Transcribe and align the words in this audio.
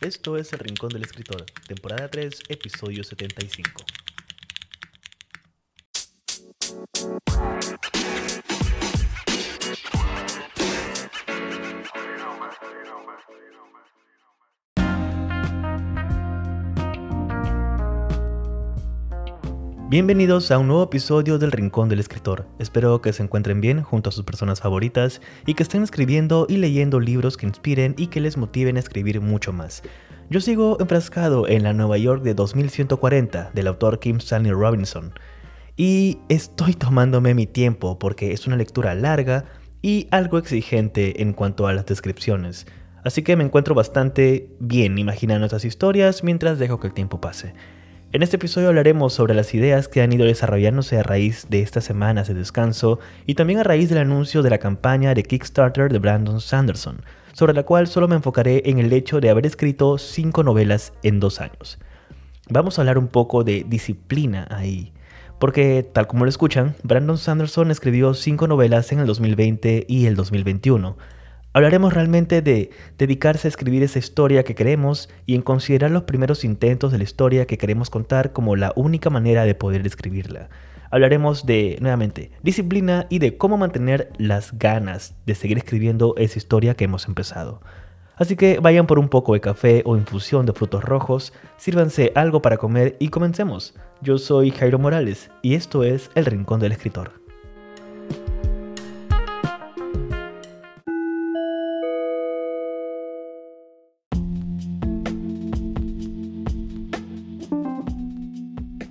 Esto 0.00 0.38
es 0.38 0.50
El 0.54 0.60
Rincón 0.60 0.88
del 0.88 1.02
Escritor, 1.02 1.44
temporada 1.66 2.08
3, 2.08 2.44
episodio 2.48 3.04
75. 3.04 3.84
Bienvenidos 19.90 20.52
a 20.52 20.58
un 20.58 20.68
nuevo 20.68 20.84
episodio 20.84 21.36
del 21.40 21.50
Rincón 21.50 21.88
del 21.88 21.98
Escritor. 21.98 22.46
Espero 22.60 23.02
que 23.02 23.12
se 23.12 23.24
encuentren 23.24 23.60
bien 23.60 23.82
junto 23.82 24.08
a 24.08 24.12
sus 24.12 24.24
personas 24.24 24.60
favoritas 24.60 25.20
y 25.46 25.54
que 25.54 25.64
estén 25.64 25.82
escribiendo 25.82 26.46
y 26.48 26.58
leyendo 26.58 27.00
libros 27.00 27.36
que 27.36 27.46
inspiren 27.46 27.96
y 27.98 28.06
que 28.06 28.20
les 28.20 28.36
motiven 28.36 28.76
a 28.76 28.78
escribir 28.78 29.20
mucho 29.20 29.52
más. 29.52 29.82
Yo 30.28 30.40
sigo 30.40 30.76
enfrascado 30.78 31.48
en 31.48 31.64
la 31.64 31.72
Nueva 31.72 31.98
York 31.98 32.22
de 32.22 32.34
2140 32.34 33.50
del 33.52 33.66
autor 33.66 33.98
Kim 33.98 34.18
Stanley 34.18 34.52
Robinson 34.52 35.12
y 35.76 36.18
estoy 36.28 36.74
tomándome 36.74 37.34
mi 37.34 37.48
tiempo 37.48 37.98
porque 37.98 38.30
es 38.30 38.46
una 38.46 38.54
lectura 38.54 38.94
larga 38.94 39.46
y 39.82 40.06
algo 40.12 40.38
exigente 40.38 41.20
en 41.20 41.32
cuanto 41.32 41.66
a 41.66 41.72
las 41.72 41.86
descripciones. 41.86 42.68
Así 43.02 43.22
que 43.22 43.34
me 43.34 43.42
encuentro 43.42 43.74
bastante 43.74 44.50
bien 44.60 44.98
imaginando 44.98 45.46
estas 45.46 45.64
historias 45.64 46.22
mientras 46.22 46.60
dejo 46.60 46.78
que 46.78 46.86
el 46.86 46.94
tiempo 46.94 47.20
pase. 47.20 47.54
En 48.12 48.24
este 48.24 48.34
episodio 48.34 48.66
hablaremos 48.66 49.12
sobre 49.12 49.34
las 49.34 49.54
ideas 49.54 49.86
que 49.86 50.02
han 50.02 50.12
ido 50.12 50.26
desarrollándose 50.26 50.98
a 50.98 51.04
raíz 51.04 51.46
de 51.48 51.62
estas 51.62 51.84
semanas 51.84 52.26
de 52.26 52.34
descanso 52.34 52.98
y 53.24 53.34
también 53.34 53.60
a 53.60 53.62
raíz 53.62 53.88
del 53.88 53.98
anuncio 53.98 54.42
de 54.42 54.50
la 54.50 54.58
campaña 54.58 55.14
de 55.14 55.22
Kickstarter 55.22 55.92
de 55.92 56.00
Brandon 56.00 56.40
Sanderson, 56.40 57.02
sobre 57.34 57.54
la 57.54 57.62
cual 57.62 57.86
solo 57.86 58.08
me 58.08 58.16
enfocaré 58.16 58.62
en 58.66 58.80
el 58.80 58.92
hecho 58.92 59.20
de 59.20 59.30
haber 59.30 59.46
escrito 59.46 59.96
5 59.96 60.42
novelas 60.42 60.92
en 61.04 61.20
2 61.20 61.40
años. 61.40 61.78
Vamos 62.48 62.76
a 62.76 62.82
hablar 62.82 62.98
un 62.98 63.06
poco 63.06 63.44
de 63.44 63.64
disciplina 63.68 64.48
ahí, 64.50 64.92
porque 65.38 65.88
tal 65.92 66.08
como 66.08 66.24
lo 66.24 66.30
escuchan, 66.30 66.74
Brandon 66.82 67.16
Sanderson 67.16 67.70
escribió 67.70 68.14
5 68.14 68.48
novelas 68.48 68.90
en 68.90 68.98
el 68.98 69.06
2020 69.06 69.86
y 69.88 70.06
el 70.06 70.16
2021, 70.16 70.96
Hablaremos 71.52 71.92
realmente 71.92 72.42
de 72.42 72.70
dedicarse 72.96 73.48
a 73.48 73.50
escribir 73.50 73.82
esa 73.82 73.98
historia 73.98 74.44
que 74.44 74.54
queremos 74.54 75.08
y 75.26 75.34
en 75.34 75.42
considerar 75.42 75.90
los 75.90 76.04
primeros 76.04 76.44
intentos 76.44 76.92
de 76.92 76.98
la 76.98 77.04
historia 77.04 77.46
que 77.46 77.58
queremos 77.58 77.90
contar 77.90 78.32
como 78.32 78.54
la 78.54 78.72
única 78.76 79.10
manera 79.10 79.44
de 79.44 79.56
poder 79.56 79.84
escribirla. 79.84 80.48
Hablaremos 80.92 81.46
de, 81.46 81.76
nuevamente, 81.80 82.30
disciplina 82.42 83.06
y 83.10 83.18
de 83.18 83.36
cómo 83.36 83.56
mantener 83.56 84.12
las 84.16 84.56
ganas 84.58 85.16
de 85.26 85.34
seguir 85.34 85.58
escribiendo 85.58 86.14
esa 86.18 86.38
historia 86.38 86.74
que 86.74 86.84
hemos 86.84 87.08
empezado. 87.08 87.60
Así 88.14 88.36
que 88.36 88.60
vayan 88.60 88.86
por 88.86 89.00
un 89.00 89.08
poco 89.08 89.32
de 89.32 89.40
café 89.40 89.82
o 89.86 89.96
infusión 89.96 90.46
de 90.46 90.52
frutos 90.52 90.84
rojos, 90.84 91.32
sírvanse 91.56 92.12
algo 92.14 92.42
para 92.42 92.58
comer 92.58 92.96
y 93.00 93.08
comencemos. 93.08 93.74
Yo 94.02 94.18
soy 94.18 94.50
Jairo 94.50 94.78
Morales 94.78 95.30
y 95.42 95.54
esto 95.54 95.82
es 95.82 96.10
El 96.14 96.26
Rincón 96.26 96.60
del 96.60 96.72
Escritor. 96.72 97.19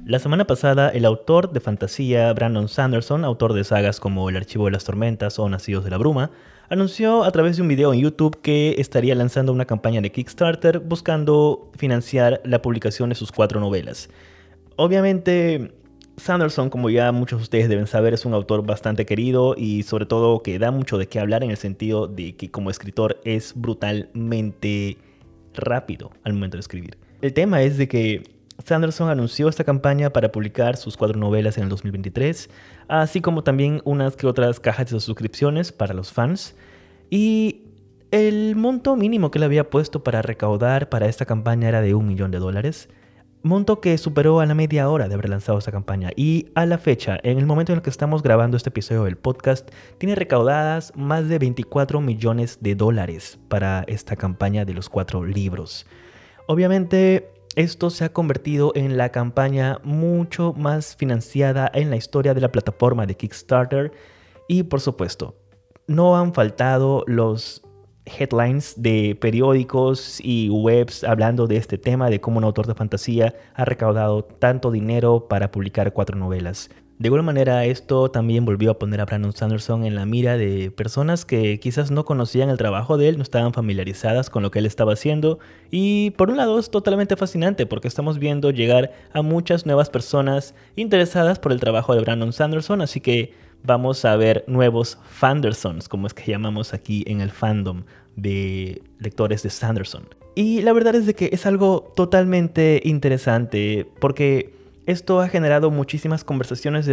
La 0.09 0.17
semana 0.17 0.47
pasada, 0.47 0.89
el 0.89 1.05
autor 1.05 1.53
de 1.53 1.59
fantasía 1.59 2.33
Brandon 2.33 2.67
Sanderson, 2.67 3.23
autor 3.23 3.53
de 3.53 3.63
sagas 3.63 3.99
como 3.99 4.27
El 4.27 4.37
Archivo 4.37 4.65
de 4.65 4.71
las 4.71 4.83
Tormentas 4.83 5.37
o 5.37 5.47
Nacidos 5.47 5.83
de 5.83 5.91
la 5.91 5.99
Bruma, 5.99 6.31
anunció 6.67 7.23
a 7.23 7.31
través 7.31 7.57
de 7.57 7.61
un 7.61 7.67
video 7.67 7.93
en 7.93 7.99
YouTube 7.99 8.41
que 8.41 8.73
estaría 8.79 9.13
lanzando 9.13 9.53
una 9.53 9.65
campaña 9.65 10.01
de 10.01 10.11
Kickstarter 10.11 10.79
buscando 10.79 11.69
financiar 11.77 12.41
la 12.43 12.59
publicación 12.59 13.09
de 13.09 13.15
sus 13.15 13.31
cuatro 13.31 13.59
novelas. 13.59 14.09
Obviamente, 14.77 15.75
Sanderson, 16.17 16.71
como 16.71 16.89
ya 16.89 17.11
muchos 17.11 17.37
de 17.37 17.43
ustedes 17.43 17.69
deben 17.69 17.85
saber, 17.85 18.15
es 18.15 18.25
un 18.25 18.33
autor 18.33 18.65
bastante 18.65 19.05
querido 19.05 19.53
y 19.55 19.83
sobre 19.83 20.07
todo 20.07 20.41
que 20.41 20.57
da 20.57 20.71
mucho 20.71 20.97
de 20.97 21.07
qué 21.07 21.19
hablar 21.19 21.43
en 21.43 21.51
el 21.51 21.57
sentido 21.57 22.07
de 22.07 22.35
que 22.35 22.49
como 22.49 22.71
escritor 22.71 23.21
es 23.25 23.53
brutalmente 23.55 24.97
rápido 25.53 26.09
al 26.23 26.33
momento 26.33 26.57
de 26.57 26.61
escribir. 26.61 26.97
El 27.21 27.31
tema 27.33 27.61
es 27.61 27.77
de 27.77 27.87
que 27.87 28.38
Sanderson 28.65 29.09
anunció 29.09 29.47
esta 29.49 29.63
campaña 29.63 30.11
para 30.11 30.31
publicar 30.31 30.77
sus 30.77 30.97
cuatro 30.97 31.17
novelas 31.19 31.57
en 31.57 31.63
el 31.63 31.69
2023, 31.69 32.49
así 32.87 33.21
como 33.21 33.43
también 33.43 33.81
unas 33.85 34.15
que 34.15 34.27
otras 34.27 34.59
cajas 34.59 34.91
de 34.91 34.99
suscripciones 34.99 35.71
para 35.71 35.93
los 35.93 36.11
fans. 36.11 36.55
Y 37.09 37.63
el 38.11 38.55
monto 38.55 38.95
mínimo 38.95 39.31
que 39.31 39.39
le 39.39 39.45
había 39.45 39.69
puesto 39.69 40.03
para 40.03 40.21
recaudar 40.21 40.89
para 40.89 41.07
esta 41.07 41.25
campaña 41.25 41.69
era 41.69 41.81
de 41.81 41.93
un 41.93 42.07
millón 42.07 42.31
de 42.31 42.39
dólares. 42.39 42.89
Monto 43.41 43.79
que 43.79 43.97
superó 43.97 44.41
a 44.41 44.45
la 44.45 44.53
media 44.53 44.89
hora 44.89 45.07
de 45.07 45.13
haber 45.13 45.29
lanzado 45.29 45.57
esta 45.57 45.71
campaña. 45.71 46.09
Y 46.15 46.47
a 46.55 46.65
la 46.65 46.77
fecha, 46.77 47.17
en 47.23 47.37
el 47.37 47.45
momento 47.45 47.71
en 47.71 47.77
el 47.77 47.81
que 47.81 47.89
estamos 47.89 48.21
grabando 48.21 48.57
este 48.57 48.69
episodio 48.69 49.05
del 49.05 49.15
podcast, 49.15 49.69
tiene 49.97 50.15
recaudadas 50.15 50.91
más 50.97 51.29
de 51.29 51.39
24 51.39 52.01
millones 52.01 52.57
de 52.59 52.75
dólares 52.75 53.39
para 53.47 53.85
esta 53.87 54.17
campaña 54.17 54.65
de 54.65 54.73
los 54.73 54.89
cuatro 54.89 55.23
libros. 55.23 55.85
Obviamente, 56.47 57.29
esto 57.55 57.89
se 57.89 58.05
ha 58.05 58.13
convertido 58.13 58.71
en 58.75 58.97
la 58.97 59.09
campaña 59.09 59.79
mucho 59.83 60.53
más 60.53 60.95
financiada 60.95 61.69
en 61.73 61.89
la 61.89 61.95
historia 61.95 62.33
de 62.33 62.41
la 62.41 62.51
plataforma 62.51 63.05
de 63.05 63.15
Kickstarter 63.15 63.91
y 64.47 64.63
por 64.63 64.81
supuesto, 64.81 65.35
no 65.87 66.17
han 66.17 66.33
faltado 66.33 67.03
los 67.07 67.63
headlines 68.05 68.73
de 68.81 69.17
periódicos 69.19 70.19
y 70.23 70.49
webs 70.49 71.03
hablando 71.03 71.47
de 71.47 71.57
este 71.57 71.77
tema, 71.77 72.09
de 72.09 72.21
cómo 72.21 72.37
un 72.37 72.43
autor 72.43 72.67
de 72.67 72.75
fantasía 72.75 73.35
ha 73.53 73.65
recaudado 73.65 74.23
tanto 74.23 74.71
dinero 74.71 75.27
para 75.27 75.51
publicar 75.51 75.93
cuatro 75.93 76.17
novelas. 76.17 76.69
De 76.99 77.07
igual 77.07 77.23
manera, 77.23 77.63
esto 77.63 78.11
también 78.11 78.43
volvió 78.43 78.71
a 78.71 78.77
poner 78.77 78.99
a 78.99 79.05
Brandon 79.05 79.31
Sanderson 79.31 79.85
en 79.85 79.95
la 79.95 80.05
mira 80.05 80.35
de 80.35 80.69
personas 80.69 81.23
que 81.23 81.57
quizás 81.61 81.91
no 81.91 82.03
conocían 82.03 82.49
el 82.49 82.57
trabajo 82.57 82.97
de 82.97 83.07
él, 83.07 83.15
no 83.15 83.23
estaban 83.23 83.53
familiarizadas 83.53 84.29
con 84.29 84.43
lo 84.43 84.51
que 84.51 84.59
él 84.59 84.65
estaba 84.65 84.91
haciendo. 84.91 85.39
Y 85.71 86.09
por 86.11 86.29
un 86.29 86.35
lado 86.35 86.59
es 86.59 86.69
totalmente 86.69 87.15
fascinante 87.15 87.65
porque 87.65 87.87
estamos 87.87 88.19
viendo 88.19 88.51
llegar 88.51 88.91
a 89.13 89.21
muchas 89.21 89.65
nuevas 89.65 89.89
personas 89.89 90.55
interesadas 90.75 91.39
por 91.39 91.53
el 91.53 91.61
trabajo 91.61 91.95
de 91.95 92.01
Brandon 92.01 92.33
Sanderson, 92.33 92.81
así 92.81 92.99
que 92.99 93.33
vamos 93.63 94.03
a 94.03 94.17
ver 94.17 94.43
nuevos 94.47 94.97
Fandersons, 95.09 95.87
como 95.87 96.05
es 96.05 96.13
que 96.13 96.29
llamamos 96.29 96.73
aquí 96.73 97.05
en 97.07 97.21
el 97.21 97.31
fandom 97.31 97.83
de 98.17 98.81
lectores 98.99 99.41
de 99.41 99.51
Sanderson. 99.51 100.03
Y 100.35 100.63
la 100.63 100.73
verdad 100.73 100.95
es 100.95 101.05
de 101.05 101.13
que 101.13 101.29
es 101.31 101.45
algo 101.45 101.93
totalmente 101.95 102.81
interesante 102.83 103.87
porque 104.01 104.58
esto 104.89 105.21
ha 105.21 105.29
generado 105.29 105.69
muchísimas 105.69 106.23
conversaciones 106.23 106.89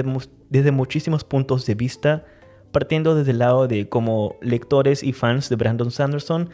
desde 0.51 0.71
muchísimos 0.71 1.25
puntos 1.25 1.65
de 1.65 1.75
vista, 1.75 2.27
partiendo 2.71 3.15
desde 3.15 3.31
el 3.31 3.39
lado 3.39 3.69
de 3.69 3.89
como 3.89 4.37
lectores 4.43 5.03
y 5.03 5.15
fans 5.15 5.49
de 5.49 5.57
Brandon 5.57 5.91
Sanderson. 5.91 6.51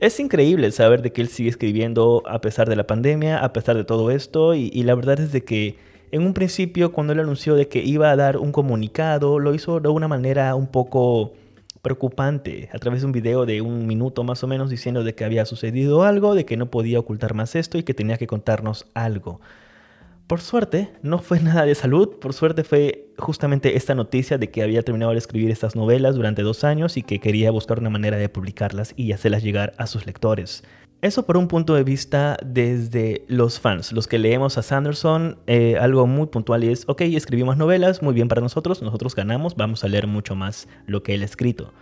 Es 0.00 0.20
increíble 0.20 0.70
saber 0.70 1.02
de 1.02 1.12
que 1.12 1.20
él 1.20 1.28
sigue 1.28 1.50
escribiendo 1.50 2.22
a 2.26 2.40
pesar 2.40 2.68
de 2.68 2.76
la 2.76 2.86
pandemia, 2.86 3.38
a 3.38 3.52
pesar 3.52 3.76
de 3.76 3.82
todo 3.82 4.12
esto, 4.12 4.54
y, 4.54 4.70
la 4.84 4.94
verdad 4.94 5.18
es 5.18 5.32
de 5.32 5.42
que 5.42 5.78
en 6.12 6.22
un 6.22 6.32
principio 6.32 6.92
cuando 6.92 7.12
él 7.12 7.18
anunció 7.18 7.56
de 7.56 7.66
que 7.66 7.82
iba 7.82 8.12
a 8.12 8.16
dar 8.16 8.36
un 8.36 8.52
comunicado, 8.52 9.40
lo 9.40 9.52
hizo 9.52 9.80
de 9.80 9.88
una 9.88 10.06
manera 10.06 10.54
un 10.54 10.68
poco 10.68 11.32
preocupante 11.82 12.70
a 12.72 12.78
través 12.78 13.00
de 13.00 13.06
un 13.06 13.12
video 13.12 13.46
de 13.46 13.62
un 13.62 13.88
minuto 13.88 14.22
más 14.22 14.44
o 14.44 14.46
menos 14.46 14.70
diciendo 14.70 15.02
de 15.02 15.16
que 15.16 15.24
había 15.24 15.44
sucedido 15.44 16.04
algo, 16.04 16.36
de 16.36 16.44
que 16.44 16.56
no 16.56 16.70
podía 16.70 17.00
ocultar 17.00 17.34
más 17.34 17.56
esto 17.56 17.78
y 17.78 17.82
que 17.82 17.94
tenía 17.94 18.16
que 18.16 18.28
contarnos 18.28 18.86
algo. 18.94 19.40
Por 20.26 20.40
suerte, 20.40 20.90
no 21.02 21.18
fue 21.18 21.40
nada 21.42 21.66
de 21.66 21.74
salud, 21.74 22.16
por 22.18 22.32
suerte 22.32 22.64
fue 22.64 23.08
justamente 23.18 23.76
esta 23.76 23.94
noticia 23.94 24.38
de 24.38 24.50
que 24.50 24.62
había 24.62 24.82
terminado 24.82 25.12
de 25.12 25.18
escribir 25.18 25.50
estas 25.50 25.76
novelas 25.76 26.14
durante 26.14 26.42
dos 26.42 26.64
años 26.64 26.96
y 26.96 27.02
que 27.02 27.20
quería 27.20 27.50
buscar 27.50 27.78
una 27.78 27.90
manera 27.90 28.16
de 28.16 28.28
publicarlas 28.28 28.94
y 28.96 29.12
hacerlas 29.12 29.42
llegar 29.42 29.74
a 29.76 29.86
sus 29.86 30.06
lectores. 30.06 30.64
Eso 31.02 31.26
por 31.26 31.36
un 31.36 31.48
punto 31.48 31.74
de 31.74 31.84
vista 31.84 32.38
desde 32.42 33.26
los 33.28 33.60
fans, 33.60 33.92
los 33.92 34.08
que 34.08 34.18
leemos 34.18 34.56
a 34.56 34.62
Sanderson, 34.62 35.36
eh, 35.46 35.76
algo 35.78 36.06
muy 36.06 36.28
puntual 36.28 36.62
es, 36.62 36.84
ok, 36.88 37.02
escribimos 37.02 37.58
novelas, 37.58 38.00
muy 38.00 38.14
bien 38.14 38.28
para 38.28 38.40
nosotros, 38.40 38.80
nosotros 38.80 39.14
ganamos, 39.14 39.54
vamos 39.54 39.84
a 39.84 39.88
leer 39.88 40.06
mucho 40.06 40.34
más 40.34 40.66
lo 40.86 41.02
que 41.02 41.14
él 41.14 41.20
ha 41.20 41.26
escrito. 41.26 41.74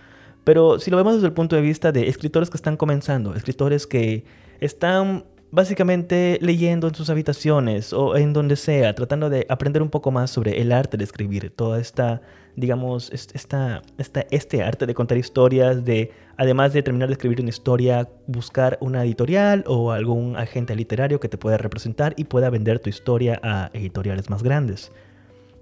Pero 0.43 0.81
si 0.81 0.91
lo 0.91 0.97
vemos 0.97 1.15
desde 1.15 1.29
el 1.29 1.35
punto 1.35 1.55
de 1.55 1.63
vista 1.63 1.93
de 1.93 2.09
escritores 2.09 2.51
que 2.51 2.57
están 2.57 2.77
comenzando, 2.77 3.37
escritores 3.37 3.87
que 3.87 4.25
están 4.59 5.25
básicamente 5.53 6.39
leyendo 6.41 6.89
en 6.89 6.95
sus 6.95 7.11
habitaciones 7.11 7.93
o 7.93 8.17
en 8.17 8.33
donde 8.33 8.57
sea, 8.57 8.95
tratando 8.95 9.29
de 9.29 9.47
aprender 9.51 9.83
un 9.83 9.91
poco 9.91 10.11
más 10.11 10.31
sobre 10.31 10.61
el 10.61 10.73
arte 10.73 10.97
de 10.97 11.05
escribir, 11.05 11.51
toda 11.55 11.79
esta, 11.79 12.23
digamos, 12.57 13.13
esta, 13.13 13.83
esta, 13.99 14.27
este 14.31 14.63
arte 14.63 14.87
de 14.87 14.95
contar 14.95 15.19
historias, 15.19 15.85
de 15.85 16.11
además 16.39 16.73
de 16.73 16.83
terminar 16.83 17.11
de 17.11 17.13
escribir 17.13 17.43
una 17.43 17.51
historia, 17.51 18.09
buscar 18.27 18.79
una 18.81 19.05
editorial 19.05 19.63
o 19.67 19.93
algún 19.93 20.37
agente 20.37 20.75
literario 20.75 21.21
que 21.21 21.29
te 21.29 21.37
pueda 21.37 21.59
representar 21.59 22.15
y 22.17 22.25
pueda 22.25 22.49
vender 22.49 22.79
tu 22.79 22.89
historia 22.89 23.39
a 23.43 23.71
editoriales 23.75 24.31
más 24.31 24.43
grandes. 24.43 24.91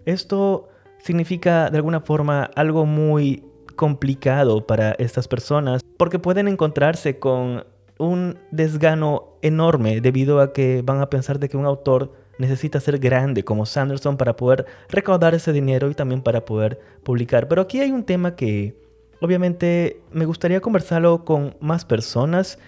Esto 0.06 0.68
significa 0.98 1.68
de 1.68 1.78
alguna 1.78 2.00
forma 2.00 2.48
algo 2.54 2.86
muy 2.86 3.42
complicado 3.74 4.66
para 4.66 4.92
estas 4.92 5.26
personas 5.26 5.82
porque 5.96 6.18
pueden 6.18 6.46
encontrarse 6.46 7.18
con 7.18 7.64
un 8.00 8.38
desgano 8.50 9.36
enorme 9.42 10.00
debido 10.00 10.40
a 10.40 10.52
que 10.52 10.82
van 10.82 11.00
a 11.00 11.10
pensar 11.10 11.38
de 11.38 11.48
que 11.48 11.56
un 11.56 11.66
autor 11.66 12.12
necesita 12.38 12.80
ser 12.80 12.98
grande 12.98 13.44
como 13.44 13.66
Sanderson 13.66 14.16
para 14.16 14.36
poder 14.36 14.64
recaudar 14.88 15.34
ese 15.34 15.52
dinero 15.52 15.90
y 15.90 15.94
también 15.94 16.22
para 16.22 16.44
poder 16.44 16.80
publicar. 17.04 17.46
Pero 17.46 17.62
aquí 17.62 17.80
hay 17.80 17.92
un 17.92 18.04
tema 18.04 18.34
que 18.34 18.74
obviamente 19.20 20.00
me 20.10 20.24
gustaría 20.24 20.60
conversarlo 20.60 21.26
con 21.26 21.54
más 21.60 21.84
personas 21.84 22.58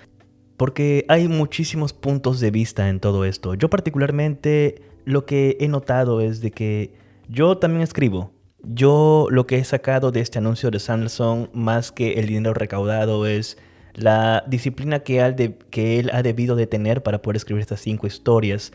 porque 0.58 1.06
hay 1.08 1.26
muchísimos 1.26 1.94
puntos 1.94 2.38
de 2.38 2.50
vista 2.50 2.90
en 2.90 3.00
todo 3.00 3.24
esto. 3.24 3.54
Yo 3.54 3.70
particularmente 3.70 4.82
lo 5.06 5.24
que 5.24 5.56
he 5.60 5.68
notado 5.68 6.20
es 6.20 6.42
de 6.42 6.50
que 6.50 6.92
yo 7.28 7.56
también 7.56 7.82
escribo. 7.82 8.30
Yo 8.62 9.26
lo 9.30 9.46
que 9.46 9.56
he 9.56 9.64
sacado 9.64 10.12
de 10.12 10.20
este 10.20 10.38
anuncio 10.38 10.70
de 10.70 10.78
Sanderson, 10.78 11.48
más 11.54 11.90
que 11.90 12.20
el 12.20 12.26
dinero 12.26 12.52
recaudado, 12.52 13.26
es 13.26 13.56
la 13.94 14.44
disciplina 14.46 15.00
que, 15.00 15.54
que 15.70 15.98
él 15.98 16.10
ha 16.12 16.22
debido 16.22 16.56
de 16.56 16.66
tener 16.66 17.02
para 17.02 17.22
poder 17.22 17.36
escribir 17.36 17.60
estas 17.60 17.80
cinco 17.80 18.06
historias. 18.06 18.72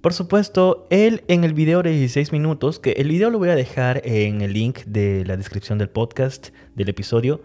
Por 0.00 0.12
supuesto, 0.12 0.86
él 0.90 1.24
en 1.28 1.44
el 1.44 1.52
video 1.52 1.82
de 1.82 1.90
16 1.90 2.32
minutos, 2.32 2.78
que 2.78 2.92
el 2.92 3.08
video 3.08 3.30
lo 3.30 3.38
voy 3.38 3.48
a 3.48 3.56
dejar 3.56 4.02
en 4.04 4.40
el 4.40 4.52
link 4.52 4.84
de 4.86 5.24
la 5.26 5.36
descripción 5.36 5.78
del 5.78 5.88
podcast, 5.88 6.50
del 6.74 6.88
episodio, 6.88 7.40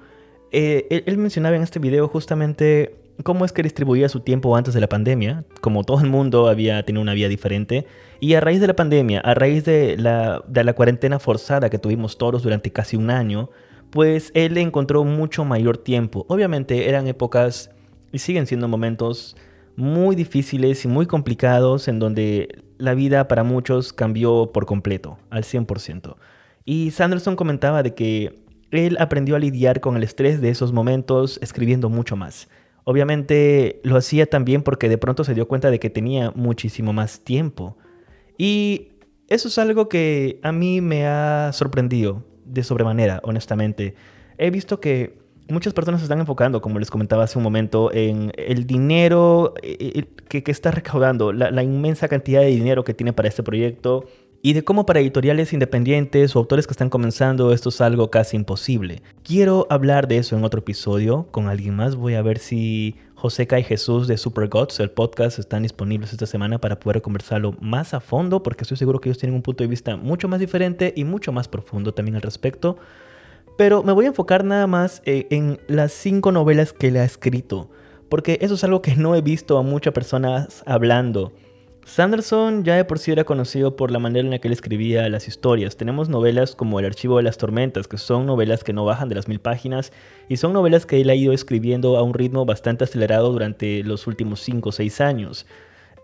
eh, 0.51 1.03
él, 1.05 1.17
mencionaba 1.17 1.55
en 1.55 1.63
este 1.63 1.79
video 1.79 2.07
justamente 2.09 2.95
cómo 3.23 3.45
es 3.45 3.53
que 3.53 3.63
distribuía 3.63 4.09
su 4.09 4.19
tiempo 4.19 4.55
antes 4.55 4.73
de 4.73 4.81
la 4.81 4.89
pandemia, 4.89 5.45
como 5.61 5.83
todo 5.83 6.01
el 6.01 6.09
mundo 6.09 6.49
había 6.49 6.83
tenido 6.83 7.01
una 7.01 7.13
vida 7.13 7.29
diferente, 7.29 7.85
y 8.19 8.33
a 8.33 8.41
raíz 8.41 8.59
de 8.59 8.67
la 8.67 8.75
pandemia, 8.75 9.21
a 9.21 9.33
raíz 9.33 9.63
de 9.63 9.97
la, 9.97 10.43
de 10.47 10.63
la 10.63 10.73
cuarentena 10.73 11.19
forzada 11.19 11.69
que 11.69 11.79
tuvimos 11.79 12.17
todos 12.17 12.43
durante 12.43 12.71
casi 12.71 12.97
un 12.97 13.09
año, 13.09 13.49
pues 13.91 14.31
él 14.33 14.57
encontró 14.57 15.03
mucho 15.03 15.45
mayor 15.45 15.77
tiempo. 15.77 16.25
Obviamente 16.29 16.89
eran 16.89 17.07
épocas 17.07 17.69
y 18.11 18.19
siguen 18.19 18.47
siendo 18.47 18.67
momentos 18.67 19.35
muy 19.75 20.15
difíciles 20.15 20.83
y 20.85 20.87
muy 20.87 21.05
complicados 21.05 21.87
en 21.87 21.99
donde 21.99 22.63
la 22.77 22.93
vida 22.93 23.27
para 23.27 23.43
muchos 23.43 23.93
cambió 23.93 24.51
por 24.53 24.65
completo, 24.65 25.17
al 25.29 25.43
100%. 25.43 26.15
Y 26.65 26.91
Sanderson 26.91 27.35
comentaba 27.35 27.83
de 27.83 27.93
que 27.93 28.41
él 28.71 28.97
aprendió 28.99 29.35
a 29.35 29.39
lidiar 29.39 29.81
con 29.81 29.97
el 29.97 30.03
estrés 30.03 30.41
de 30.41 30.49
esos 30.49 30.71
momentos 30.71 31.39
escribiendo 31.41 31.89
mucho 31.89 32.15
más. 32.15 32.49
Obviamente 32.83 33.81
lo 33.83 33.97
hacía 33.97 34.25
también 34.25 34.63
porque 34.63 34.89
de 34.89 34.97
pronto 34.97 35.23
se 35.23 35.33
dio 35.33 35.47
cuenta 35.47 35.69
de 35.69 35.79
que 35.79 35.89
tenía 35.89 36.31
muchísimo 36.31 36.93
más 36.93 37.19
tiempo. 37.19 37.77
Y 38.37 38.89
eso 39.27 39.49
es 39.49 39.57
algo 39.57 39.89
que 39.89 40.39
a 40.43 40.51
mí 40.51 40.81
me 40.81 41.05
ha 41.05 41.51
sorprendido 41.53 42.23
de 42.45 42.63
sobremanera, 42.63 43.21
honestamente. 43.23 43.95
He 44.37 44.49
visto 44.49 44.79
que 44.79 45.21
muchas 45.49 45.73
personas 45.73 46.01
se 46.01 46.05
están 46.05 46.19
enfocando, 46.19 46.61
como 46.61 46.79
les 46.79 46.89
comentaba 46.89 47.23
hace 47.23 47.37
un 47.37 47.43
momento, 47.43 47.91
en 47.93 48.31
el 48.37 48.65
dinero 48.65 49.53
eh, 49.61 50.05
eh, 50.29 50.41
que, 50.41 50.51
está 50.51 50.71
recaudando, 50.71 51.33
la, 51.33 51.63
inmensa 51.63 52.07
cantidad 52.07 52.41
de 52.41 52.47
dinero 52.47 52.83
que 52.83 52.93
tiene 52.93 53.13
para 53.13 53.27
este 53.27 53.43
proyecto 53.43 54.05
y 54.43 54.53
de 54.53 54.63
cómo 54.63 54.85
para 54.85 54.99
editoriales 54.99 55.53
independientes 55.53 56.35
o 56.35 56.39
autores 56.39 56.65
que 56.65 56.73
están 56.73 56.89
comenzando 56.89 57.53
esto 57.53 57.69
es 57.69 57.79
algo 57.81 58.09
casi 58.09 58.37
imposible. 58.37 59.03
Quiero 59.23 59.67
hablar 59.69 60.07
de 60.07 60.17
eso 60.17 60.35
en 60.35 60.43
otro 60.43 60.61
episodio 60.61 61.27
con 61.31 61.47
alguien 61.47 61.75
más. 61.75 61.95
Voy 61.95 62.15
a 62.15 62.21
ver 62.21 62.39
si 62.39 62.95
Joseca 63.15 63.59
y 63.59 63.63
Jesús 63.63 64.07
de 64.07 64.17
Super 64.17 64.47
Gods, 64.47 64.79
el 64.79 64.89
podcast, 64.89 65.37
están 65.37 65.61
disponibles 65.61 66.11
esta 66.11 66.25
semana 66.25 66.59
para 66.59 66.79
poder 66.79 67.03
conversarlo 67.03 67.55
más 67.59 67.93
a 67.93 67.99
fondo 67.99 68.41
porque 68.41 68.63
estoy 68.63 68.77
seguro 68.77 68.99
que 68.99 69.09
ellos 69.09 69.19
tienen 69.19 69.35
un 69.35 69.43
punto 69.43 69.63
de 69.63 69.67
vista 69.67 69.95
mucho 69.95 70.27
más 70.27 70.39
diferente 70.39 70.91
y 70.95 71.03
mucho 71.03 71.31
más 71.31 71.47
profundo 71.47 71.93
también 71.93 72.15
al 72.15 72.23
respecto. 72.23 72.77
Pero 73.57 73.83
me 73.83 73.91
voy 73.91 74.05
a 74.05 74.09
enfocar 74.09 74.43
nada 74.43 74.65
más 74.65 75.03
eh, 75.05 75.27
en 75.29 75.59
las 75.67 75.91
cinco 75.91 76.31
novelas 76.31 76.73
que 76.73 76.89
le 76.89 76.99
ha 76.99 77.03
escrito, 77.03 77.69
porque 78.09 78.39
eso 78.41 78.55
es 78.55 78.63
algo 78.63 78.81
que 78.81 78.95
no 78.95 79.13
he 79.13 79.21
visto 79.21 79.59
a 79.59 79.61
muchas 79.61 79.93
personas 79.93 80.63
hablando. 80.65 81.31
Sanderson 81.85 82.63
ya 82.63 82.75
de 82.75 82.85
por 82.85 82.99
sí 82.99 83.11
era 83.11 83.23
conocido 83.23 83.75
por 83.75 83.91
la 83.91 83.99
manera 83.99 84.23
en 84.25 84.31
la 84.31 84.39
que 84.39 84.47
él 84.47 84.53
escribía 84.53 85.09
las 85.09 85.27
historias. 85.27 85.77
Tenemos 85.77 86.09
novelas 86.09 86.55
como 86.55 86.79
El 86.79 86.85
Archivo 86.85 87.17
de 87.17 87.23
las 87.23 87.37
Tormentas, 87.37 87.87
que 87.87 87.97
son 87.97 88.25
novelas 88.25 88.63
que 88.63 88.71
no 88.73 88.85
bajan 88.85 89.09
de 89.09 89.15
las 89.15 89.27
mil 89.27 89.39
páginas 89.39 89.91
y 90.29 90.37
son 90.37 90.53
novelas 90.53 90.85
que 90.85 91.01
él 91.01 91.09
ha 91.09 91.15
ido 91.15 91.33
escribiendo 91.33 91.97
a 91.97 92.03
un 92.03 92.13
ritmo 92.13 92.45
bastante 92.45 92.83
acelerado 92.83 93.31
durante 93.31 93.83
los 93.83 94.07
últimos 94.07 94.39
5 94.41 94.69
o 94.69 94.71
6 94.71 95.01
años. 95.01 95.45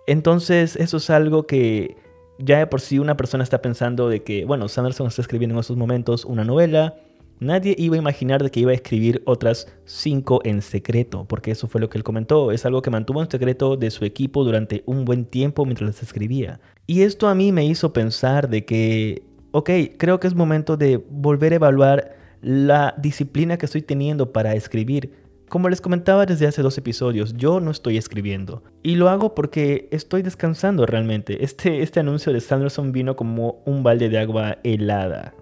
Entonces 0.07 0.75
eso 0.75 0.97
es 0.97 1.09
algo 1.09 1.45
que 1.45 1.97
ya 2.39 2.59
de 2.59 2.67
por 2.67 2.81
sí 2.81 2.99
una 2.99 3.17
persona 3.17 3.43
está 3.43 3.61
pensando 3.61 4.09
de 4.09 4.23
que, 4.23 4.45
bueno, 4.45 4.67
Sanderson 4.67 5.07
está 5.07 5.21
escribiendo 5.21 5.55
en 5.55 5.59
estos 5.59 5.77
momentos 5.77 6.25
una 6.25 6.43
novela, 6.43 6.95
Nadie 7.39 7.75
iba 7.77 7.95
a 7.95 7.99
imaginar 7.99 8.41
de 8.41 8.49
que 8.49 8.61
iba 8.61 8.71
a 8.71 8.75
escribir 8.75 9.21
otras 9.25 9.67
cinco 9.85 10.41
en 10.43 10.63
secreto, 10.63 11.25
porque 11.25 11.51
eso 11.51 11.67
fue 11.67 11.79
lo 11.79 11.89
que 11.89 11.99
él 11.99 12.03
comentó. 12.03 12.51
Es 12.51 12.65
algo 12.65 12.81
que 12.81 12.89
mantuvo 12.89 13.21
en 13.21 13.29
secreto 13.29 13.77
de 13.77 13.91
su 13.91 14.05
equipo 14.05 14.43
durante 14.43 14.81
un 14.87 15.05
buen 15.05 15.25
tiempo 15.25 15.63
mientras 15.63 16.01
escribía. 16.01 16.59
Y 16.87 17.01
esto 17.01 17.27
a 17.27 17.35
mí 17.35 17.51
me 17.51 17.65
hizo 17.65 17.93
pensar 17.93 18.49
de 18.49 18.65
que, 18.65 19.21
ok, 19.51 19.69
creo 19.97 20.19
que 20.19 20.27
es 20.27 20.33
momento 20.33 20.77
de 20.77 20.97
volver 20.97 21.53
a 21.53 21.57
evaluar 21.57 22.15
la 22.41 22.95
disciplina 22.97 23.57
que 23.57 23.67
estoy 23.67 23.83
teniendo 23.83 24.31
para 24.31 24.55
escribir. 24.55 25.11
Como 25.47 25.69
les 25.69 25.79
comentaba 25.79 26.25
desde 26.25 26.47
hace 26.47 26.63
dos 26.63 26.77
episodios, 26.77 27.35
yo 27.35 27.59
no 27.59 27.69
estoy 27.69 27.97
escribiendo. 27.97 28.63
Y 28.81 28.95
lo 28.95 29.09
hago 29.09 29.35
porque 29.35 29.87
estoy 29.91 30.23
descansando 30.23 30.87
realmente. 30.87 31.43
Este, 31.43 31.83
este 31.83 31.99
anuncio 31.99 32.33
de 32.33 32.41
Sanderson 32.41 32.91
vino 32.91 33.15
como 33.15 33.61
un 33.65 33.83
balde 33.83 34.09
de 34.09 34.17
agua 34.17 34.57
helada 34.63 35.35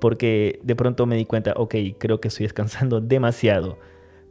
porque 0.00 0.60
de 0.62 0.76
pronto 0.76 1.06
me 1.06 1.16
di 1.16 1.24
cuenta, 1.24 1.52
ok, 1.56 1.74
creo 1.98 2.20
que 2.20 2.28
estoy 2.28 2.44
descansando 2.44 3.00
demasiado. 3.02 3.78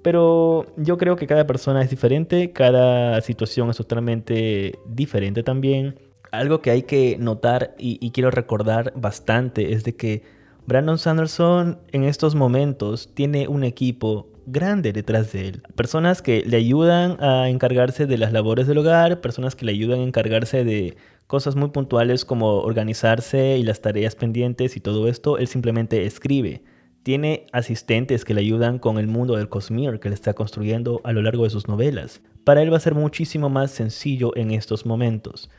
Pero 0.02 0.66
yo 0.78 0.98
creo 0.98 1.16
que 1.16 1.28
cada 1.28 1.46
persona 1.48 1.82
es 1.82 1.90
diferente, 1.90 2.52
cada 2.52 3.20
situación 3.22 3.70
es 3.70 3.78
totalmente 3.78 4.80
diferente 4.86 5.44
también. 5.44 6.00
Algo 6.32 6.62
que 6.62 6.72
hay 6.72 6.84
que 6.84 7.18
notar 7.20 7.76
y, 7.78 8.12
quiero 8.12 8.32
recordar 8.32 8.94
bastante 8.96 9.74
es 9.74 9.84
de 9.84 9.96
que 9.96 10.24
Brandon 10.66 10.98
Sanderson 10.98 11.80
en 11.92 12.04
estos 12.04 12.36
momentos 12.36 13.10
tiene 13.14 13.48
un 13.48 13.64
equipo 13.64 14.28
grande 14.48 14.94
detrás 14.94 15.34
de 15.34 15.50
él. 15.50 15.62
Personas 15.76 16.22
que 16.22 16.42
le 16.46 16.58
ayudan 16.58 17.22
a 17.22 17.50
encargarse 17.50 18.08
de 18.08 18.18
las 18.18 18.32
labores 18.32 18.66
del 18.66 18.80
hogar, 18.80 19.22
personas 19.22 19.56
que 19.56 19.66
le 19.66 19.74
ayudan 19.74 20.00
a 20.00 20.04
encargarse 20.04 20.64
de 20.64 20.98
cosas 21.28 21.56
muy 21.56 21.70
puntuales 21.70 22.26
como 22.26 22.62
organizarse 22.62 23.58
y 23.58 23.64
las 23.64 23.82
tareas 23.82 24.16
pendientes 24.16 24.78
y 24.78 24.80
todo 24.80 25.08
esto, 25.08 25.38
él 25.38 25.48
simplemente 25.48 26.06
escribe. 26.06 26.64
Tiene 27.04 27.46
asistentes 27.52 28.26
que 28.26 28.34
le 28.34 28.42
ayudan 28.42 28.80
con 28.80 28.98
el 28.98 29.08
mundo 29.08 29.36
del 29.36 29.50
Cosmere 29.50 30.00
que 30.00 30.10
le 30.10 30.16
está 30.16 30.34
construyendo 30.34 31.02
a 31.04 31.12
lo 31.12 31.22
largo 31.22 31.44
de 31.44 31.50
sus 31.50 31.68
novelas. 31.68 32.22
Para 32.44 32.62
él 32.62 32.72
va 32.72 32.78
a 32.78 32.82
ser 32.82 32.96
muchísimo 32.96 33.50
más 33.50 33.72
sencillo 33.72 34.36
en 34.36 34.52
estos 34.52 34.86
momentos. 34.86 35.50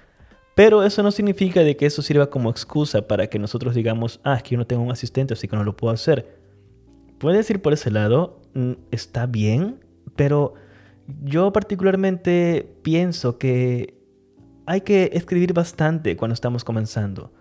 Pero 0.54 0.82
eso 0.82 1.02
no 1.02 1.12
significa 1.12 1.60
de 1.60 1.76
que 1.76 1.86
eso 1.86 2.02
sirva 2.02 2.30
como 2.30 2.50
excusa 2.50 3.06
para 3.06 3.28
que 3.28 3.38
nosotros 3.38 3.74
digamos, 3.74 4.18
ah, 4.24 4.34
es 4.34 4.42
que 4.42 4.50
yo 4.50 4.58
no 4.58 4.66
tengo 4.66 4.82
un 4.82 4.90
asistente, 4.90 5.34
así 5.34 5.46
que 5.46 5.54
no 5.54 5.62
lo 5.62 5.76
puedo 5.76 5.94
hacer. 5.94 6.37
Puedes 7.18 7.50
ir 7.50 7.60
por 7.60 7.72
ese 7.72 7.90
lado, 7.90 8.40
mm, 8.54 8.72
está 8.90 9.26
bien, 9.26 9.80
pero 10.16 10.54
yo 11.24 11.52
particularmente 11.52 12.76
pienso 12.82 13.38
que 13.38 13.94
hay 14.66 14.82
que 14.82 15.10
escribir 15.14 15.52
bastante 15.52 16.16
cuando 16.16 16.34
estamos 16.34 16.64
comenzando. 16.64 17.32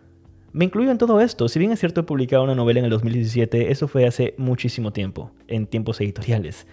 Me 0.53 0.65
incluyo 0.65 0.91
en 0.91 0.97
todo 0.97 1.21
esto, 1.21 1.47
si 1.49 1.59
bien 1.59 1.71
es 1.71 1.79
cierto 1.79 2.01
he 2.01 2.03
publicado 2.03 2.43
una 2.43 2.55
novela 2.55 2.79
en 2.79 2.85
el 2.85 2.91
2017, 2.91 3.71
eso 3.71 3.87
fue 3.87 4.07
hace 4.07 4.33
muchísimo 4.37 4.93
tiempo, 4.93 5.31
en 5.47 5.67
tiempos 5.67 6.01
editoriales. 6.01 6.65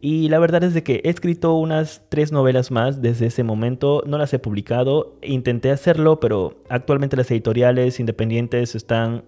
Y 0.00 0.28
la 0.28 0.38
verdad 0.38 0.64
es 0.64 0.74
de 0.74 0.82
que 0.82 1.02
he 1.04 1.10
escrito 1.10 1.54
unas 1.54 2.02
tres 2.08 2.32
novelas 2.32 2.70
más 2.70 3.02
desde 3.02 3.26
ese 3.26 3.42
momento, 3.42 4.02
no 4.06 4.16
las 4.16 4.32
he 4.32 4.38
publicado, 4.38 5.18
intenté 5.22 5.70
hacerlo, 5.70 6.20
pero 6.20 6.62
actualmente 6.68 7.16
las 7.16 7.30
editoriales 7.30 8.00
independientes 8.00 8.74
están 8.74 9.24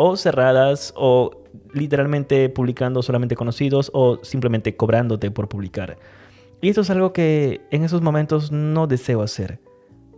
o 0.00 0.16
cerradas 0.16 0.94
o 0.96 1.42
literalmente 1.74 2.48
publicando 2.48 3.02
solamente 3.02 3.36
conocidos 3.36 3.90
o 3.92 4.18
simplemente 4.22 4.74
cobrándote 4.74 5.30
por 5.30 5.48
publicar. 5.48 5.98
Y 6.62 6.70
esto 6.70 6.80
es 6.80 6.90
algo 6.90 7.12
que 7.12 7.60
en 7.70 7.84
esos 7.84 8.00
momentos 8.00 8.50
no 8.50 8.86
deseo 8.86 9.20
hacer. 9.20 9.60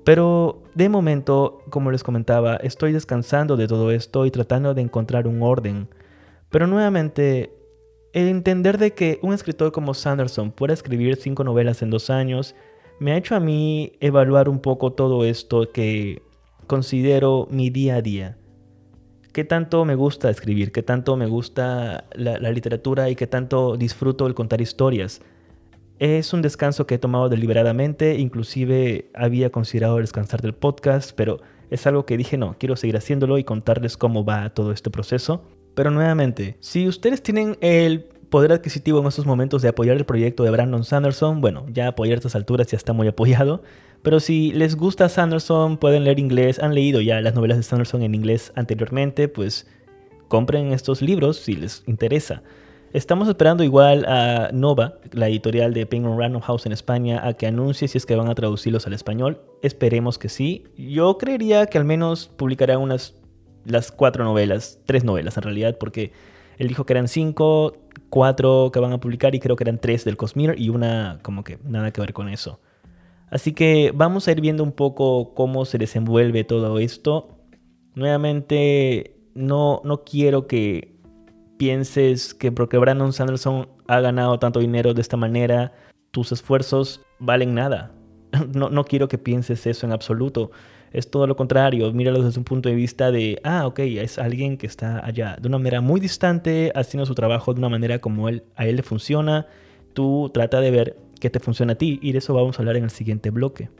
Pero 0.04 0.62
de 0.74 0.88
momento, 0.88 1.58
como 1.70 1.90
les 1.90 2.04
comentaba, 2.04 2.56
estoy 2.56 2.92
descansando 2.92 3.56
de 3.56 3.66
todo 3.66 3.90
esto 3.90 4.24
y 4.24 4.30
tratando 4.30 4.72
de 4.72 4.82
encontrar 4.82 5.26
un 5.26 5.42
orden. 5.42 5.88
Pero 6.50 6.68
nuevamente, 6.68 7.52
el 8.12 8.28
entender 8.28 8.78
de 8.78 8.92
que 8.92 9.18
un 9.20 9.34
escritor 9.34 9.72
como 9.72 9.94
Sanderson 9.94 10.52
pueda 10.52 10.74
escribir 10.74 11.16
cinco 11.16 11.42
novelas 11.42 11.82
en 11.82 11.90
dos 11.90 12.08
años 12.08 12.54
me 13.00 13.12
ha 13.12 13.16
hecho 13.16 13.34
a 13.34 13.40
mí 13.40 13.94
evaluar 13.98 14.48
un 14.48 14.60
poco 14.60 14.92
todo 14.92 15.24
esto 15.24 15.72
que 15.72 16.22
considero 16.68 17.48
mi 17.50 17.70
día 17.70 17.96
a 17.96 18.02
día. 18.02 18.36
Qué 19.32 19.44
tanto 19.44 19.86
me 19.86 19.94
gusta 19.94 20.28
escribir, 20.28 20.72
qué 20.72 20.82
tanto 20.82 21.16
me 21.16 21.26
gusta 21.26 22.04
la, 22.12 22.38
literatura 22.50 23.08
y 23.08 23.16
qué 23.16 23.26
tanto 23.26 23.78
disfruto 23.78 24.26
el 24.26 24.34
contar 24.34 24.60
historias. 24.60 25.22
Es 25.98 26.34
un 26.34 26.42
descanso 26.42 26.86
que 26.86 26.96
he 26.96 26.98
tomado 26.98 27.30
deliberadamente, 27.30 28.18
inclusive 28.18 29.10
había 29.14 29.50
considerado 29.50 29.96
descansar 29.96 30.42
del 30.42 30.52
podcast, 30.52 31.12
pero 31.16 31.40
es 31.70 31.86
algo 31.86 32.04
que 32.04 32.18
dije 32.18 32.36
no, 32.36 32.56
quiero 32.58 32.76
seguir 32.76 32.98
haciéndolo 32.98 33.38
y 33.38 33.44
contarles 33.44 33.96
cómo 33.96 34.22
va 34.22 34.50
todo 34.50 34.70
este 34.70 34.90
proceso. 34.90 35.44
Pero 35.74 35.90
nuevamente, 35.90 36.58
si 36.60 36.86
ustedes 36.86 37.22
tienen 37.22 37.56
el 37.62 38.04
poder 38.28 38.52
adquisitivo 38.52 39.00
en 39.00 39.06
estos 39.06 39.24
momentos 39.24 39.62
de 39.62 39.68
apoyar 39.68 39.96
el 39.96 40.04
proyecto 40.04 40.42
de 40.42 40.50
Brandon 40.50 40.84
Sanderson, 40.84 41.40
bueno, 41.40 41.64
ya 41.72 41.88
apoyar 41.88 42.16
a 42.16 42.18
estas 42.18 42.34
alturas 42.34 42.66
ya 42.66 42.76
está 42.76 42.92
muy 42.92 43.08
apoyado. 43.08 43.62
Pero 44.02 44.18
si 44.18 44.52
les 44.52 44.74
gusta 44.74 45.08
Sanderson, 45.08 45.76
pueden 45.76 46.04
leer 46.04 46.18
inglés, 46.18 46.58
han 46.58 46.74
leído 46.74 47.00
ya 47.00 47.20
las 47.20 47.34
novelas 47.34 47.56
de 47.56 47.62
Sanderson 47.62 48.02
en 48.02 48.14
inglés 48.14 48.52
anteriormente, 48.56 49.28
pues 49.28 49.68
compren 50.26 50.72
estos 50.72 51.02
libros 51.02 51.36
si 51.36 51.54
les 51.54 51.84
interesa. 51.86 52.42
Estamos 52.92 53.28
esperando 53.28 53.62
igual 53.64 54.04
a 54.06 54.50
Nova, 54.52 54.98
la 55.12 55.28
editorial 55.28 55.72
de 55.72 55.86
Penguin 55.86 56.18
Random 56.18 56.42
House 56.42 56.66
en 56.66 56.72
España, 56.72 57.26
a 57.26 57.34
que 57.34 57.46
anuncie 57.46 57.86
si 57.86 57.96
es 57.96 58.04
que 58.04 58.16
van 58.16 58.28
a 58.28 58.34
traducirlos 58.34 58.86
al 58.86 58.92
español. 58.92 59.40
Esperemos 59.62 60.18
que 60.18 60.28
sí. 60.28 60.64
Yo 60.76 61.16
creería 61.16 61.66
que 61.66 61.78
al 61.78 61.84
menos 61.84 62.26
publicará 62.26 62.78
unas 62.78 63.14
las 63.64 63.92
cuatro 63.92 64.24
novelas, 64.24 64.80
tres 64.84 65.04
novelas 65.04 65.36
en 65.36 65.44
realidad, 65.44 65.78
porque 65.78 66.12
él 66.58 66.68
dijo 66.68 66.84
que 66.84 66.92
eran 66.92 67.08
cinco, 67.08 67.78
cuatro 68.10 68.70
que 68.72 68.80
van 68.80 68.92
a 68.92 69.00
publicar 69.00 69.34
y 69.34 69.40
creo 69.40 69.56
que 69.56 69.64
eran 69.64 69.78
tres 69.78 70.04
del 70.04 70.16
Cosmere 70.16 70.54
y 70.58 70.68
una 70.68 71.20
como 71.22 71.44
que 71.44 71.58
nada 71.64 71.92
que 71.92 72.00
ver 72.00 72.12
con 72.12 72.28
eso. 72.28 72.60
Así 73.32 73.54
que 73.54 73.92
vamos 73.94 74.28
a 74.28 74.32
ir 74.32 74.42
viendo 74.42 74.62
un 74.62 74.72
poco 74.72 75.32
cómo 75.32 75.64
se 75.64 75.78
desenvuelve 75.78 76.44
todo 76.44 76.78
esto. 76.78 77.30
Nuevamente, 77.94 79.16
no, 79.34 79.80
no 79.84 80.04
quiero 80.04 80.46
que 80.46 81.00
pienses 81.56 82.34
que 82.34 82.52
porque 82.52 82.76
Brandon 82.76 83.14
Sanderson 83.14 83.70
ha 83.88 84.00
ganado 84.00 84.38
tanto 84.38 84.60
dinero 84.60 84.92
de 84.92 85.00
esta 85.00 85.16
manera, 85.16 85.72
tus 86.10 86.30
esfuerzos 86.30 87.00
valen 87.18 87.54
nada. 87.54 87.92
No, 88.54 88.70
no 88.70 88.84
quiero 88.84 89.08
que 89.08 89.18
pienses 89.18 89.66
eso 89.66 89.86
en 89.86 89.92
absoluto. 89.92 90.50
Es 90.90 91.10
todo 91.10 91.26
lo 91.26 91.36
contrario. 91.36 91.90
Míralo 91.92 92.22
desde 92.22 92.38
un 92.38 92.44
punto 92.44 92.68
de 92.68 92.74
vista 92.74 93.10
de, 93.10 93.40
ah, 93.44 93.66
ok, 93.66 93.78
es 93.80 94.18
alguien 94.18 94.58
que 94.58 94.66
está 94.66 95.04
allá 95.04 95.36
de 95.40 95.48
una 95.48 95.58
manera 95.58 95.80
muy 95.80 96.00
distante, 96.00 96.70
haciendo 96.74 97.06
su 97.06 97.14
trabajo 97.14 97.52
de 97.54 97.60
una 97.60 97.68
manera 97.70 97.98
como 97.98 98.28
él, 98.28 98.44
a 98.56 98.66
él 98.66 98.76
le 98.76 98.82
funciona. 98.82 99.46
Tú 99.94 100.30
trata 100.32 100.60
de 100.60 100.70
ver 100.70 100.96
qué 101.22 101.30
te 101.30 101.38
funciona 101.38 101.74
a 101.74 101.76
ti 101.76 102.00
y 102.02 102.10
de 102.10 102.18
eso 102.18 102.34
vamos 102.34 102.58
a 102.58 102.62
hablar 102.62 102.76
en 102.76 102.82
el 102.82 102.90
siguiente 102.90 103.30
bloque. 103.30 103.70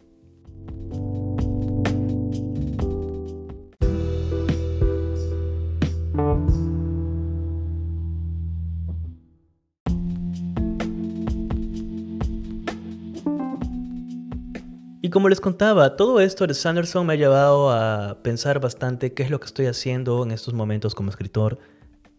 como 15.11 15.29
les 15.29 15.43
contaba, 15.43 15.95
todo 15.95 16.21
esto 16.21 16.47
de 16.47 16.55
Sanderson 16.55 17.07
me 17.07 17.13
ha 17.13 17.17
llevado 17.17 17.71
a 17.71 18.23
pensar 18.23 18.61
bastante 18.61 19.13
qué 19.13 19.23
es 19.23 19.31
lo 19.31 19.41
que 19.41 19.47
estoy 19.47 19.67
haciendo 19.67 20.23
en 20.23 20.31
estos 20.31 20.55
momentos 20.55 20.95
como 20.95 21.11
escritor. 21.11 21.59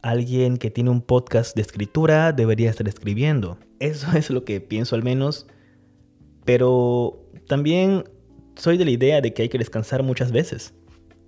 Alguien 0.03 0.57
que 0.57 0.69
tiene 0.69 0.91
un 0.91 1.01
podcast 1.01 1.55
de 1.55 1.63
escritura 1.63 2.33
debería 2.33 2.69
estar 2.69 2.87
escribiendo. 2.87 3.57
Eso 3.79 4.07
es 4.15 4.29
lo 4.29 4.45
que 4.45 4.61
pienso 4.61 4.95
al 4.95 5.01
menos. 5.01 5.47
Pero 6.45 7.23
también 7.47 8.03
soy 8.55 8.77
de 8.77 8.85
la 8.85 8.91
idea 8.91 9.21
de 9.21 9.33
que 9.33 9.41
hay 9.41 9.49
que 9.49 9.57
descansar 9.57 10.03
muchas 10.03 10.31
veces. 10.31 10.73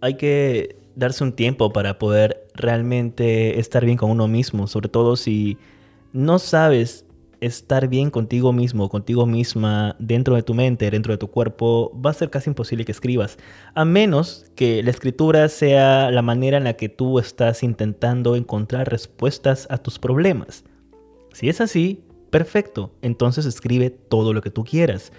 Hay 0.01 0.15
que 0.15 0.77
darse 0.95 1.23
un 1.23 1.33
tiempo 1.33 1.73
para 1.73 1.97
poder 1.97 2.47
realmente 2.53 3.59
estar 3.59 3.83
bien 3.85 3.97
con 3.97 4.11
uno 4.11 4.27
mismo, 4.27 4.67
sobre 4.67 4.89
todo 4.89 5.15
si 5.15 5.57
no 6.13 6.37
sabes 6.37 7.04
estar 7.45 7.87
bien 7.87 8.09
contigo 8.09 8.51
mismo, 8.51 8.89
contigo 8.89 9.25
misma, 9.25 9.95
dentro 9.99 10.35
de 10.35 10.43
tu 10.43 10.53
mente, 10.53 10.89
dentro 10.89 11.13
de 11.13 11.17
tu 11.17 11.29
cuerpo, 11.29 11.91
va 12.03 12.09
a 12.09 12.13
ser 12.13 12.29
casi 12.29 12.49
imposible 12.49 12.85
que 12.85 12.91
escribas. 12.91 13.37
A 13.73 13.85
menos 13.85 14.45
que 14.55 14.83
la 14.83 14.91
escritura 14.91 15.47
sea 15.49 16.11
la 16.11 16.21
manera 16.21 16.57
en 16.57 16.63
la 16.63 16.73
que 16.73 16.89
tú 16.89 17.19
estás 17.19 17.63
intentando 17.63 18.35
encontrar 18.35 18.89
respuestas 18.89 19.67
a 19.69 19.77
tus 19.77 19.99
problemas. 19.99 20.63
Si 21.33 21.49
es 21.49 21.61
así, 21.61 22.03
perfecto, 22.29 22.91
entonces 23.01 23.45
escribe 23.45 23.89
todo 23.89 24.33
lo 24.33 24.41
que 24.41 24.51
tú 24.51 24.63
quieras. 24.63 25.11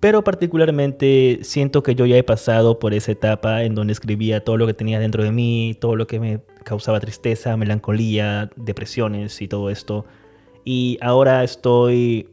Pero 0.00 0.22
particularmente 0.24 1.40
siento 1.42 1.82
que 1.82 1.94
yo 1.94 2.06
ya 2.06 2.16
he 2.16 2.22
pasado 2.22 2.78
por 2.78 2.92
esa 2.92 3.12
etapa 3.12 3.64
en 3.64 3.74
donde 3.74 3.92
escribía 3.92 4.44
todo 4.44 4.56
lo 4.56 4.66
que 4.66 4.74
tenía 4.74 5.00
dentro 5.00 5.22
de 5.22 5.32
mí, 5.32 5.76
todo 5.80 5.96
lo 5.96 6.06
que 6.06 6.20
me 6.20 6.40
causaba 6.64 7.00
tristeza, 7.00 7.56
melancolía, 7.56 8.50
depresiones 8.56 9.40
y 9.40 9.48
todo 9.48 9.70
esto 9.70 10.04
y 10.66 10.98
ahora 11.00 11.44
estoy 11.44 12.28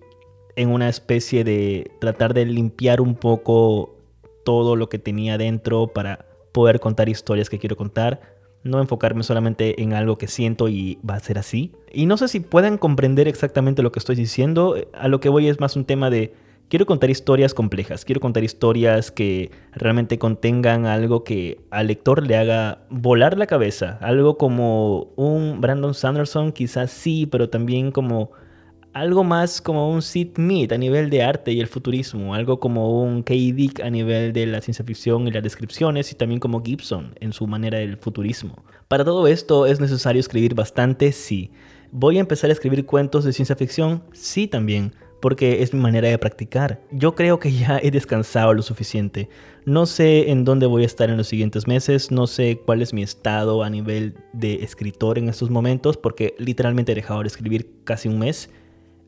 en 0.56 0.72
una 0.72 0.90
especie 0.90 1.44
de 1.44 1.92
tratar 2.02 2.34
de 2.34 2.46
limpiar 2.46 3.00
un 3.00 3.14
poco 3.14 3.96
todo 4.44 4.76
lo 4.76 4.90
que 4.90 4.98
tenía 4.98 5.38
dentro 5.38 5.88
para 5.88 6.26
poder 6.52 6.80
contar 6.80 7.10
historias 7.10 7.48
que 7.48 7.60
quiero 7.60 7.78
contar. 7.78 8.22
No 8.64 8.82
enfocarme 8.82 9.22
solamente 9.22 9.84
en 9.84 9.94
algo 9.94 10.18
que 10.18 10.28
siento 10.28 10.68
y 10.68 10.98
va 11.08 11.14
a 11.14 11.20
ser 11.20 11.38
así. 11.38 11.74
Y 11.92 12.08
no 12.08 12.18
sé 12.18 12.28
si 12.28 12.40
pueden 12.40 12.80
comprender 12.80 13.28
exactamente 13.28 13.84
lo 13.84 13.92
que 13.92 14.00
estoy 14.00 14.16
diciendo. 14.16 14.78
A 14.94 15.08
lo 15.08 15.20
que 15.20 15.30
voy 15.30 15.48
es 15.48 15.60
más 15.60 15.76
un 15.76 15.86
tema 15.86 16.10
de 16.10 16.34
quiero 16.74 16.88
contar 16.88 17.12
historias 17.12 17.54
complejas, 17.54 18.04
quiero 18.04 18.20
contar 18.20 18.44
historias 18.44 19.12
que 19.12 19.52
realmente 19.74 20.18
contengan 20.18 20.88
algo 20.88 21.24
que 21.24 21.60
al 21.70 21.86
lector 21.86 22.26
le 22.26 22.36
haga 22.36 22.80
volar 22.90 23.38
la 23.38 23.46
cabeza, 23.46 24.00
algo 24.02 24.40
como 24.40 25.14
un 25.16 25.62
Brandon 25.62 25.94
Sanderson, 25.94 26.52
quizás 26.52 26.90
sí, 26.90 27.28
pero 27.28 27.48
también 27.48 27.92
como 27.92 28.32
algo 28.92 29.24
más 29.24 29.62
como 29.62 29.92
un 29.92 30.02
Sid 30.02 30.38
Mead 30.38 30.72
a 30.72 30.80
nivel 30.80 31.12
de 31.12 31.22
arte 31.22 31.52
y 31.52 31.60
el 31.60 31.68
futurismo, 31.68 32.34
algo 32.34 32.60
como 32.60 33.04
un 33.04 33.22
K. 33.22 33.36
Dick 33.36 33.80
a 33.82 33.92
nivel 33.92 34.34
de 34.34 34.48
la 34.48 34.60
ciencia 34.60 34.84
ficción 34.84 35.28
y 35.28 35.32
las 35.32 35.44
descripciones 35.44 36.12
y 36.12 36.16
también 36.16 36.40
como 36.40 36.64
Gibson 36.64 37.14
en 37.20 37.34
su 37.34 37.46
manera 37.46 37.78
del 37.78 37.98
futurismo. 37.98 38.64
Para 38.88 39.06
todo 39.06 39.28
esto 39.28 39.68
es 39.68 39.80
necesario 39.80 40.20
escribir 40.20 40.56
bastante, 40.56 41.12
sí. 41.12 41.52
¿Voy 41.92 42.18
a 42.18 42.22
empezar 42.22 42.50
a 42.50 42.54
escribir 42.54 42.88
cuentos 42.88 43.26
de 43.26 43.34
ciencia 43.34 43.56
ficción? 43.56 44.02
Sí 44.12 44.48
también 44.48 44.96
porque 45.24 45.64
es 45.64 45.74
mi 45.74 45.80
manera 45.80 46.10
de 46.10 46.18
practicar. 46.18 46.82
Yo 46.92 47.16
creo 47.16 47.40
que 47.40 47.50
ya 47.50 47.80
he 47.82 47.92
descansado 47.92 48.54
lo 48.54 48.62
suficiente. 48.62 49.30
No 49.64 49.86
sé 49.86 50.32
en 50.32 50.44
dónde 50.44 50.66
voy 50.66 50.84
a 50.84 50.86
estar 50.86 51.10
en 51.10 51.16
los 51.16 51.28
siguientes 51.28 51.66
meses, 51.66 52.12
no 52.12 52.28
sé 52.28 52.60
cuál 52.66 52.82
es 52.82 52.94
mi 52.94 53.04
estado 53.04 53.64
a 53.64 53.70
nivel 53.70 54.18
de 54.34 54.56
escritor 54.66 55.18
en 55.18 55.30
estos 55.30 55.50
momentos, 55.50 55.96
porque 55.96 56.36
literalmente 56.40 56.92
he 56.92 56.96
dejado 56.96 57.22
de 57.22 57.28
escribir 57.28 57.72
casi 57.86 58.10
un 58.10 58.20
mes. 58.20 58.50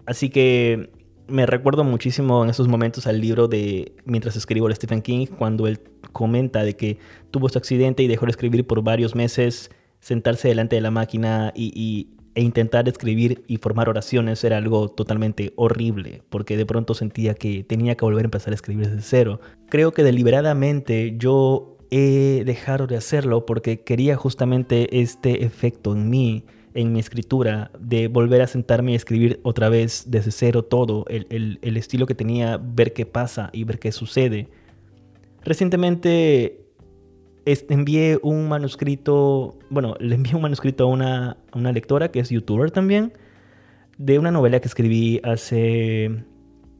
Así 0.05 0.29
que 0.29 0.89
me 1.27 1.45
recuerdo 1.45 1.83
muchísimo 1.83 2.45
en 2.45 2.49
esos 2.49 2.69
momentos 2.69 3.07
al 3.07 3.19
libro 3.19 3.49
de 3.49 3.91
Mientras 4.05 4.37
escribo 4.37 4.69
de 4.69 4.75
Stephen 4.75 5.01
King, 5.01 5.25
cuando 5.25 5.67
él 5.67 5.81
comenta 6.13 6.63
de 6.63 6.77
que 6.77 6.97
tuvo 7.29 7.49
su 7.49 7.57
accidente 7.57 8.03
y 8.03 8.07
dejó 8.07 8.25
de 8.25 8.31
escribir 8.31 8.65
por 8.65 8.81
varios 8.81 9.15
meses, 9.15 9.69
sentarse 9.99 10.47
delante 10.47 10.77
de 10.77 10.81
la 10.81 10.91
máquina 10.91 11.51
y, 11.53 11.73
y 11.75 12.15
e 12.35 12.41
intentar 12.41 12.87
escribir 12.87 13.43
y 13.47 13.57
formar 13.57 13.87
oraciones 13.87 14.43
era 14.43 14.57
algo 14.57 14.89
totalmente 14.89 15.53
horrible, 15.55 16.21
porque 16.29 16.57
de 16.57 16.65
pronto 16.65 16.93
sentía 16.93 17.33
que 17.33 17.63
tenía 17.63 17.95
que 17.95 18.03
volver 18.03 18.25
a 18.25 18.27
empezar 18.27 18.51
a 18.51 18.55
escribir 18.55 18.89
desde 18.89 19.01
cero. 19.01 19.39
Creo 19.69 19.93
que 19.93 20.03
deliberadamente 20.03 21.15
yo 21.17 21.77
he 21.91 22.43
dejado 22.45 22.87
de 22.87 22.97
hacerlo 22.97 23.45
porque 23.45 23.81
quería 23.81 24.17
justamente 24.17 24.99
este 25.01 25.45
efecto 25.45 25.93
en 25.93 26.09
mí, 26.09 26.43
en 26.73 26.91
mi 26.91 26.99
escritura, 26.99 27.71
de 27.79 28.09
volver 28.09 28.41
a 28.41 28.47
sentarme 28.47 28.91
y 28.91 28.95
escribir 28.95 29.39
otra 29.43 29.69
vez 29.69 30.03
desde 30.07 30.31
cero 30.31 30.65
todo, 30.65 31.05
el, 31.07 31.57
el 31.61 31.77
estilo 31.77 32.05
que 32.05 32.15
tenía, 32.15 32.57
ver 32.57 32.91
qué 32.91 33.05
pasa 33.05 33.49
y 33.53 33.63
ver 33.63 33.79
qué 33.79 33.93
sucede. 33.93 34.49
Recientemente 35.41 36.64
envié 37.45 38.19
un 38.21 38.47
manuscrito, 38.49 39.57
bueno, 39.69 39.95
le 39.99 40.15
envié 40.15 40.35
un 40.35 40.41
manuscrito 40.41 40.85
a 40.85 40.87
una, 40.87 41.37
una 41.53 41.71
lectora 41.71 42.11
que 42.11 42.19
es 42.19 42.29
youtuber 42.29 42.71
también, 42.71 43.13
de 43.97 44.19
una 44.19 44.31
novela 44.31 44.59
que 44.59 44.67
escribí 44.67 45.21
hace, 45.23 46.23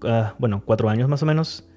ah, 0.03 0.35
bueno, 0.39 0.63
cuatro 0.65 0.89
años 0.89 1.07
más 1.07 1.23
o 1.23 1.25
menos. 1.25 1.67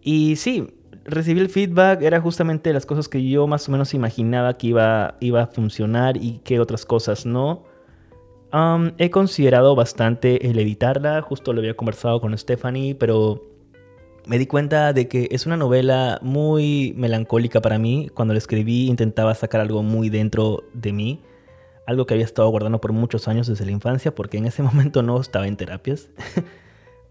Y 0.00 0.36
sí, 0.36 0.68
recibí 1.04 1.40
el 1.40 1.48
feedback, 1.48 2.02
era 2.02 2.20
justamente 2.20 2.72
las 2.72 2.86
cosas 2.86 3.08
que 3.08 3.26
yo 3.28 3.46
más 3.46 3.68
o 3.68 3.72
menos 3.72 3.94
imaginaba 3.94 4.54
que 4.54 4.68
iba, 4.68 5.16
iba 5.20 5.42
a 5.42 5.46
funcionar 5.46 6.16
y 6.16 6.38
que 6.44 6.60
otras 6.60 6.86
cosas 6.86 7.26
no. 7.26 7.64
he 8.98 9.10
considerado 9.10 9.74
bastante 9.74 10.48
el 10.48 10.58
editarla, 10.58 11.22
justo 11.22 11.52
lo 11.52 11.60
había 11.60 11.74
conversado 11.74 12.20
con 12.20 12.36
Stephanie, 12.36 12.94
pero 12.94 13.57
me 14.28 14.38
di 14.38 14.46
cuenta 14.46 14.92
de 14.92 15.08
que 15.08 15.28
es 15.30 15.46
una 15.46 15.56
novela 15.56 16.18
muy 16.22 16.92
melancólica 16.96 17.62
para 17.62 17.78
mí. 17.78 18.10
Cuando 18.12 18.34
la 18.34 18.38
escribí 18.38 18.86
intentaba 18.86 19.34
sacar 19.34 19.62
algo 19.62 19.82
muy 19.82 20.10
dentro 20.10 20.64
de 20.74 20.92
mí, 20.92 21.22
algo 21.86 22.04
que 22.04 22.12
había 22.12 22.26
estado 22.26 22.46
guardando 22.50 22.78
por 22.78 22.92
muchos 22.92 23.26
años 23.26 23.46
desde 23.46 23.64
la 23.64 23.72
infancia, 23.72 24.14
porque 24.14 24.36
en 24.36 24.44
ese 24.44 24.62
momento 24.68 25.02
no 25.02 25.18
estaba 25.18 25.48
en 25.48 25.56
terapias. 25.56 26.10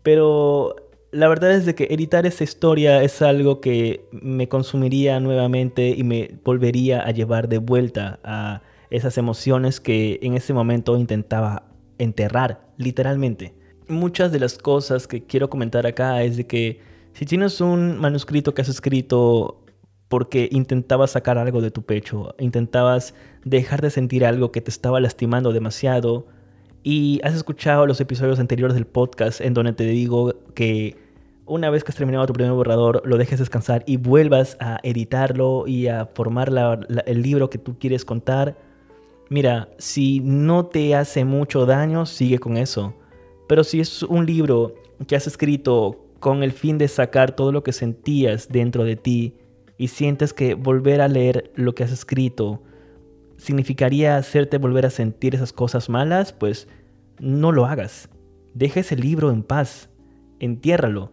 Pero 0.04 0.76
la 1.12 1.28
verdad 1.28 1.52
es 1.54 1.66
de 1.66 1.74
que 1.74 1.86
editar 1.86 2.28
esa 2.28 2.44
historia 2.44 3.02
es 3.02 3.24
algo 3.24 3.62
que 3.62 4.08
me 4.12 4.48
consumiría 4.48 5.20
nuevamente 5.20 5.90
y 5.90 6.04
me 6.04 6.38
volvería 6.44 7.02
a 7.02 7.10
llevar 7.10 7.50
de 7.50 7.58
vuelta 7.58 8.20
a 8.24 8.62
esas 8.92 9.18
emociones 9.18 9.80
que 9.80 10.20
en 10.22 10.36
ese 10.36 10.54
momento 10.54 10.96
intentaba 10.96 11.64
enterrar, 11.98 12.62
literalmente. 12.78 13.56
Muchas 13.88 14.32
de 14.32 14.40
las 14.40 14.60
cosas 14.60 15.08
que 15.08 15.24
quiero 15.24 15.50
comentar 15.50 15.88
acá 15.88 16.22
es 16.22 16.38
de 16.38 16.46
que 16.46 16.97
si 17.18 17.26
tienes 17.26 17.62
un 17.62 17.98
manuscrito 17.98 18.54
que 18.54 18.62
has 18.62 18.70
escrito 18.70 19.66
porque 20.08 20.50
intentabas 20.52 21.10
sacar 21.10 21.40
algo 21.40 21.62
de 21.62 21.72
tu 21.72 21.82
pecho, 21.82 22.36
intentabas 22.38 23.16
dejar 23.44 23.82
de 23.82 23.90
sentir 23.90 24.24
algo 24.24 24.52
que 24.52 24.62
te 24.62 24.70
estaba 24.70 25.00
lastimando 25.00 25.52
demasiado 25.52 26.28
y 26.84 27.20
has 27.24 27.34
escuchado 27.34 27.88
los 27.88 28.00
episodios 28.02 28.38
anteriores 28.40 28.76
del 28.76 28.86
podcast 28.86 29.42
en 29.42 29.56
donde 29.56 29.74
te 29.74 29.86
digo 29.86 30.36
que 30.54 30.96
una 31.48 31.72
vez 31.72 31.84
que 31.84 31.90
has 31.90 31.96
terminado 31.96 32.28
tu 32.28 32.34
primer 32.34 32.54
borrador, 32.54 33.02
lo 33.04 33.18
dejes 33.18 33.40
descansar 33.40 33.84
y 33.88 33.98
vuelvas 33.98 34.56
a 34.60 34.78
editarlo 34.84 35.64
y 35.66 35.88
a 35.88 36.06
formar 36.06 36.52
el 37.08 37.22
libro 37.24 37.50
que 37.50 37.58
tú 37.58 37.80
quieres 37.80 38.06
contar, 38.06 38.60
mira, 39.32 39.70
si 39.80 40.20
no 40.20 40.68
te 40.68 40.94
hace 40.94 41.26
mucho 41.26 41.66
daño, 41.66 42.06
sigue 42.06 42.38
con 42.38 42.58
eso. 42.58 42.94
Pero 43.48 43.64
si 43.64 43.80
es 43.80 44.04
un 44.04 44.28
libro 44.28 44.76
que 45.08 45.16
has 45.16 45.26
escrito 45.26 46.04
con 46.20 46.44
el 46.44 46.52
fin 46.52 46.78
de 46.78 46.88
sacar 46.88 47.36
todo 47.36 47.52
lo 47.52 47.64
que 47.64 47.74
sentías 47.74 48.50
dentro 48.50 48.84
de 48.84 48.96
ti 48.96 49.36
y 49.78 49.90
sientes 49.90 50.34
que 50.34 50.56
volver 50.56 51.02
a 51.02 51.08
leer 51.08 51.52
lo 51.56 51.76
que 51.76 51.84
has 51.84 51.92
escrito 51.92 52.64
significaría 53.38 54.18
hacerte 54.18 54.58
volver 54.58 54.86
a 54.86 54.90
sentir 54.90 55.36
esas 55.36 55.54
cosas 55.54 55.90
malas, 55.90 56.34
pues 56.34 56.68
no 57.20 57.52
lo 57.52 57.66
hagas. 57.66 58.10
Deja 58.54 58.80
ese 58.80 58.96
libro 58.96 59.32
en 59.32 59.44
paz. 59.44 59.90
Entiérralo. 60.40 61.12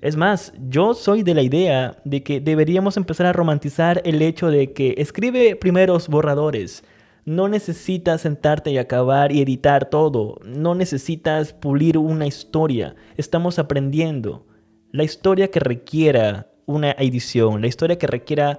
Es 0.00 0.16
más, 0.16 0.52
yo 0.68 0.94
soy 0.94 1.22
de 1.22 1.34
la 1.34 1.42
idea 1.42 1.96
de 2.04 2.22
que 2.22 2.40
deberíamos 2.40 2.96
empezar 2.96 3.26
a 3.26 3.32
romantizar 3.32 4.02
el 4.04 4.20
hecho 4.20 4.50
de 4.50 4.72
que 4.72 4.94
escribe 4.98 5.56
primeros 5.56 6.08
borradores. 6.08 6.84
No 7.24 7.46
necesitas 7.48 8.22
sentarte 8.22 8.72
y 8.72 8.78
acabar 8.78 9.30
y 9.30 9.40
editar 9.42 9.88
todo. 9.88 10.40
No 10.44 10.74
necesitas 10.74 11.52
pulir 11.52 11.96
una 11.96 12.26
historia. 12.26 12.96
Estamos 13.16 13.60
aprendiendo. 13.60 14.44
La 14.90 15.04
historia 15.04 15.48
que 15.48 15.60
requiera 15.60 16.50
una 16.66 16.90
edición, 16.92 17.60
la 17.60 17.68
historia 17.68 17.96
que 17.96 18.08
requiera 18.08 18.58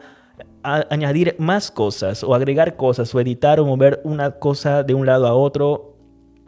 añadir 0.63 1.35
más 1.39 1.71
cosas 1.71 2.23
o 2.23 2.33
agregar 2.33 2.77
cosas 2.77 3.13
o 3.13 3.19
editar 3.19 3.59
o 3.59 3.65
mover 3.65 3.99
una 4.05 4.31
cosa 4.31 4.83
de 4.83 4.93
un 4.93 5.05
lado 5.05 5.27
a 5.27 5.33
otro, 5.33 5.97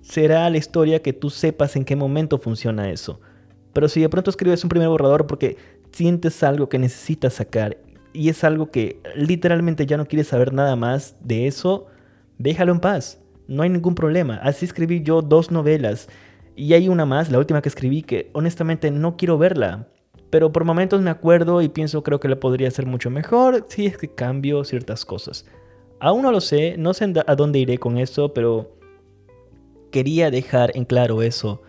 será 0.02 0.50
la 0.50 0.58
historia 0.58 1.02
que 1.02 1.12
tú 1.12 1.30
sepas 1.30 1.76
en 1.76 1.84
qué 1.84 1.98
momento 1.98 2.38
funciona 2.38 2.90
eso. 2.90 3.20
Pero 3.74 3.90
si 3.90 4.00
de 4.00 4.08
pronto 4.08 4.30
escribes 4.30 4.64
un 4.64 4.70
primer 4.70 4.88
borrador 4.88 5.28
porque 5.28 5.58
sientes 5.92 6.44
algo 6.44 6.70
que 6.70 6.80
necesitas 6.80 7.34
sacar 7.34 7.78
y 8.14 8.30
es 8.30 8.46
algo 8.46 8.72
que 8.72 9.02
literalmente 9.16 9.86
ya 9.86 9.98
no 9.98 10.06
quieres 10.06 10.28
saber 10.28 10.54
nada 10.54 10.78
más 10.78 11.18
de 11.20 11.48
eso, 11.48 11.88
déjalo 12.38 12.72
en 12.72 12.80
paz. 12.80 13.22
No 13.48 13.64
hay 13.64 13.70
ningún 13.70 13.96
problema. 13.96 14.36
Así 14.38 14.66
escribí 14.66 15.04
yo 15.04 15.22
dos 15.22 15.52
novelas. 15.52 16.08
Y 16.56 16.74
hay 16.74 16.88
una 16.88 17.06
más, 17.06 17.32
la 17.32 17.38
última 17.38 17.62
que 17.62 17.70
escribí, 17.70 18.02
que 18.02 18.30
honestamente 18.34 18.92
no 18.92 19.18
quiero 19.18 19.38
verla. 19.38 19.88
Pero 20.30 20.52
por 20.52 20.66
momentos 20.66 21.02
me 21.02 21.10
acuerdo 21.10 21.62
y 21.62 21.70
pienso 21.70 22.04
creo 22.04 22.20
que 22.20 22.28
la 22.28 22.40
podría 22.40 22.72
ser 22.72 22.86
mucho 22.86 23.10
mejor 23.10 23.66
si 23.70 23.86
es 23.86 23.98
que 23.98 24.08
cambio 24.08 24.64
ciertas 24.64 25.06
cosas. 25.06 25.46
Aún 26.00 26.24
no 26.24 26.32
lo 26.32 26.42
sé, 26.42 26.76
no 26.78 26.94
sé 26.94 27.14
a 27.26 27.36
dónde 27.36 27.60
iré 27.60 27.78
con 27.78 27.98
eso, 27.98 28.34
pero 28.34 28.76
quería 29.92 30.32
dejar 30.32 30.72
en 30.76 30.86
claro 30.86 31.22
eso. 31.22 31.62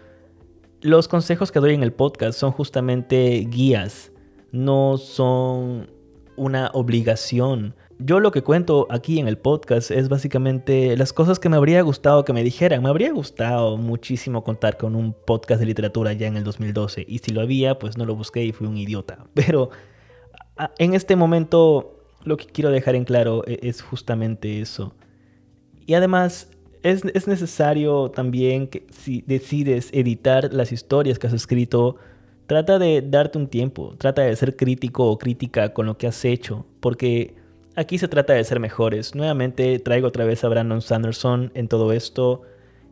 Los 0.81 1.09
consejos 1.09 1.53
que 1.53 1.61
doy 1.61 1.75
en 1.75 1.83
el 1.83 1.93
podcast 1.93 2.39
son 2.39 2.53
justamente 2.53 3.47
guías, 3.49 4.13
no 4.53 4.99
son 4.99 5.91
una 6.37 6.71
obligación. 6.75 7.75
Yo 7.99 8.21
lo 8.21 8.31
que 8.31 8.43
cuento 8.43 8.87
aquí 8.91 9.19
en 9.19 9.27
el 9.27 9.39
podcast 9.39 9.91
es 9.91 10.11
básicamente 10.11 10.97
las 10.99 11.15
cosas 11.15 11.39
que 11.39 11.49
me 11.49 11.57
habría 11.57 11.81
gustado 11.81 12.27
que 12.27 12.35
me 12.35 12.45
dijeran. 12.45 12.83
Me 12.83 12.91
habría 12.91 13.11
gustado 13.11 13.79
muchísimo 13.79 14.45
contar 14.45 14.77
con 14.77 14.95
un 14.95 15.15
podcast 15.15 15.61
de 15.61 15.67
literatura 15.67 16.13
ya 16.13 16.27
en 16.27 16.37
el 16.37 16.45
2012 16.45 17.07
y 17.09 17.19
si 17.19 17.33
lo 17.33 17.41
había, 17.41 17.79
pues 17.79 17.97
no 17.97 18.05
lo 18.05 18.15
busqué 18.15 18.45
y 18.45 18.53
fui 18.53 18.67
un 18.67 18.77
idiota. 18.77 19.25
Pero 19.35 19.71
en 20.79 20.93
este 20.93 21.17
momento 21.17 22.05
lo 22.25 22.37
que 22.37 22.45
quiero 22.45 22.71
dejar 22.71 22.97
en 22.97 23.05
claro 23.05 23.43
e, 23.47 23.61
es 23.63 23.81
justamente 23.81 24.61
eso. 24.61 24.95
Y 25.87 25.95
además 25.95 26.51
es, 26.83 27.27
necesario 27.27 28.11
también 28.11 28.69
que 28.69 28.87
si 28.91 29.23
decides 29.27 29.89
editar 29.93 30.53
las 30.53 30.71
historias 30.71 31.19
que 31.19 31.29
has 31.29 31.33
escrito, 31.33 31.97
trata 32.47 32.79
de 32.79 33.01
darte 33.01 33.39
un 33.39 33.49
tiempo, 33.49 33.95
trata 33.97 34.23
de 34.23 34.37
ser 34.37 34.55
crítico 34.55 35.11
o 35.11 35.19
crítica 35.19 35.73
con 35.73 35.87
lo 35.87 35.97
que 35.97 36.07
has 36.07 36.25
hecho, 36.27 36.67
porque 36.81 37.46
aquí 37.77 37.99
se 37.99 38.09
trata 38.09 38.33
de 38.33 38.43
ser 38.43 38.59
mejores. 38.59 39.15
Nuevamente 39.15 39.79
traigo 39.79 40.09
otra 40.09 40.25
vez 40.25 40.43
a 40.43 40.49
Brandon 40.49 40.83
Sanderson 40.83 41.53
en 41.55 41.69
todo 41.69 41.93
esto. 41.93 42.43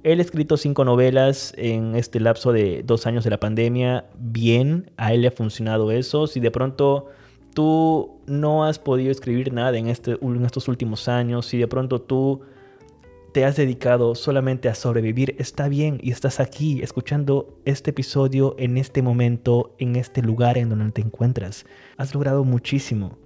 Él 0.02 0.18
ha 0.18 0.22
escrito 0.22 0.58
cinco 0.58 0.84
novelas 0.84 1.54
en 1.56 1.96
este 1.96 2.20
lapso 2.20 2.52
de 2.52 2.82
dos 2.84 3.06
años 3.06 3.24
de 3.24 3.30
la 3.30 3.40
pandemia. 3.40 4.04
Bien, 4.18 4.90
a 4.98 5.14
él 5.14 5.22
le 5.22 5.28
ha 5.28 5.32
funcionado 5.32 5.90
eso. 5.90 6.26
Si 6.26 6.40
de 6.40 6.50
pronto 6.50 7.06
tú 7.54 8.20
no 8.26 8.64
has 8.64 8.78
podido 8.78 9.10
escribir 9.10 9.52
nada 9.52 9.76
en, 9.78 9.88
este, 9.88 10.18
estos 10.44 10.68
últimos 10.68 11.08
años, 11.08 11.46
si 11.46 11.56
de 11.56 11.66
pronto 11.66 12.02
tú 12.02 12.42
te 13.32 13.44
has 13.44 13.56
dedicado 13.56 14.14
solamente 14.14 14.68
a 14.68 14.74
sobrevivir, 14.74 15.34
está 15.38 15.68
bien 15.68 15.98
y 16.02 16.10
estás 16.10 16.38
aquí 16.38 16.82
escuchando 16.82 17.58
este 17.64 17.90
episodio 17.90 18.54
en 18.58 18.76
este 18.76 19.02
momento, 19.02 19.74
en 19.78 19.96
este 19.96 20.22
lugar 20.22 20.58
en 20.58 20.68
donde 20.68 20.92
te 20.92 21.00
encuentras. 21.00 21.64
Has 21.96 22.14
logrado 22.14 22.44
muchísimo. 22.44 23.23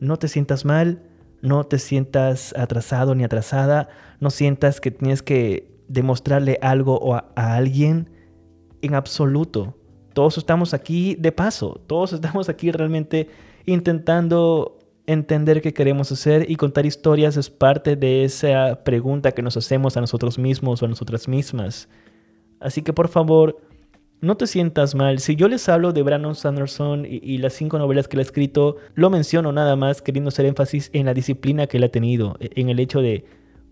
No 0.00 0.18
te 0.18 0.28
sientas 0.28 0.64
mal, 0.64 1.02
no 1.42 1.64
te 1.64 1.78
sientas 1.78 2.54
atrasado 2.56 3.14
ni 3.14 3.24
atrasada, 3.24 3.88
no 4.20 4.30
sientas 4.30 4.80
que 4.80 4.90
tienes 4.90 5.22
que 5.22 5.70
demostrarle 5.88 6.58
algo 6.62 7.14
a, 7.14 7.32
a 7.36 7.56
alguien 7.56 8.10
en 8.82 8.94
absoluto. 8.94 9.76
Todos 10.12 10.38
estamos 10.38 10.74
aquí 10.74 11.14
de 11.14 11.32
paso, 11.32 11.80
todos 11.86 12.12
estamos 12.12 12.48
aquí 12.48 12.70
realmente 12.70 13.28
intentando 13.66 14.78
entender 15.06 15.62
qué 15.62 15.72
queremos 15.72 16.10
hacer 16.10 16.50
y 16.50 16.56
contar 16.56 16.84
historias 16.84 17.36
es 17.36 17.48
parte 17.48 17.96
de 17.96 18.24
esa 18.24 18.80
pregunta 18.84 19.32
que 19.32 19.42
nos 19.42 19.56
hacemos 19.56 19.96
a 19.96 20.00
nosotros 20.00 20.38
mismos 20.38 20.82
o 20.82 20.86
a 20.86 20.88
nosotras 20.88 21.28
mismas. 21.28 21.88
Así 22.60 22.82
que 22.82 22.92
por 22.92 23.08
favor, 23.08 23.60
no 24.20 24.36
te 24.36 24.46
sientas 24.46 24.94
mal. 24.94 25.18
Si 25.18 25.36
yo 25.36 25.48
les 25.48 25.68
hablo 25.68 25.92
de 25.92 26.02
Brandon 26.02 26.34
Sanderson 26.34 27.06
y, 27.08 27.38
las 27.38 27.52
cinco 27.52 27.78
novelas 27.78 28.08
que 28.08 28.16
él 28.16 28.20
ha 28.20 28.22
escrito, 28.22 28.76
lo 28.94 29.10
menciono 29.10 29.52
nada 29.52 29.76
más 29.76 30.02
queriendo 30.02 30.28
hacer 30.28 30.46
énfasis 30.46 30.90
en 30.92 31.06
la 31.06 31.14
disciplina 31.14 31.66
que 31.66 31.76
él 31.76 31.84
ha 31.84 31.88
tenido, 31.88 32.36
e, 32.40 32.50
en 32.60 32.68
el 32.68 32.80
hecho 32.80 33.00
de, 33.00 33.24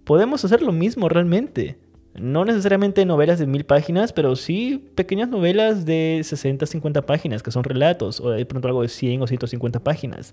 podemos 0.05 0.45
hacer 0.45 0.63
lo 0.63 0.73
mismo 0.73 1.09
realmente. 1.09 1.79
No 2.15 2.45
necesariamente 2.45 3.05
novelas 3.05 3.41
de 3.41 3.47
mil 3.47 3.65
páginas, 3.65 4.13
pero 4.13 4.37
sí 4.37 4.91
pequeñas 4.95 5.29
novelas 5.29 5.85
de 5.85 6.21
60, 6.23 6.67
50 6.67 7.03
páginas, 7.07 7.43
que 7.43 7.51
son 7.51 7.65
relatos, 7.65 8.21
o 8.21 8.31
de 8.31 8.47
pronto 8.47 8.69
algo 8.69 8.83
de 8.83 8.89
100 8.89 9.23
o 9.23 9.27
150 9.27 9.81
páginas 9.81 10.33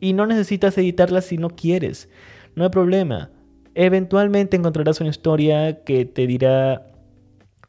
y 0.00 0.14
no 0.14 0.26
necesitas 0.26 0.76
editarla 0.78 1.20
si 1.20 1.36
no 1.36 1.50
quieres. 1.50 2.08
No 2.54 2.64
hay 2.64 2.70
problema. 2.70 3.30
Eventualmente 3.74 4.56
encontrarás 4.56 5.00
una 5.00 5.10
historia 5.10 5.84
que 5.84 6.04
te 6.06 6.26
dirá, 6.26 6.89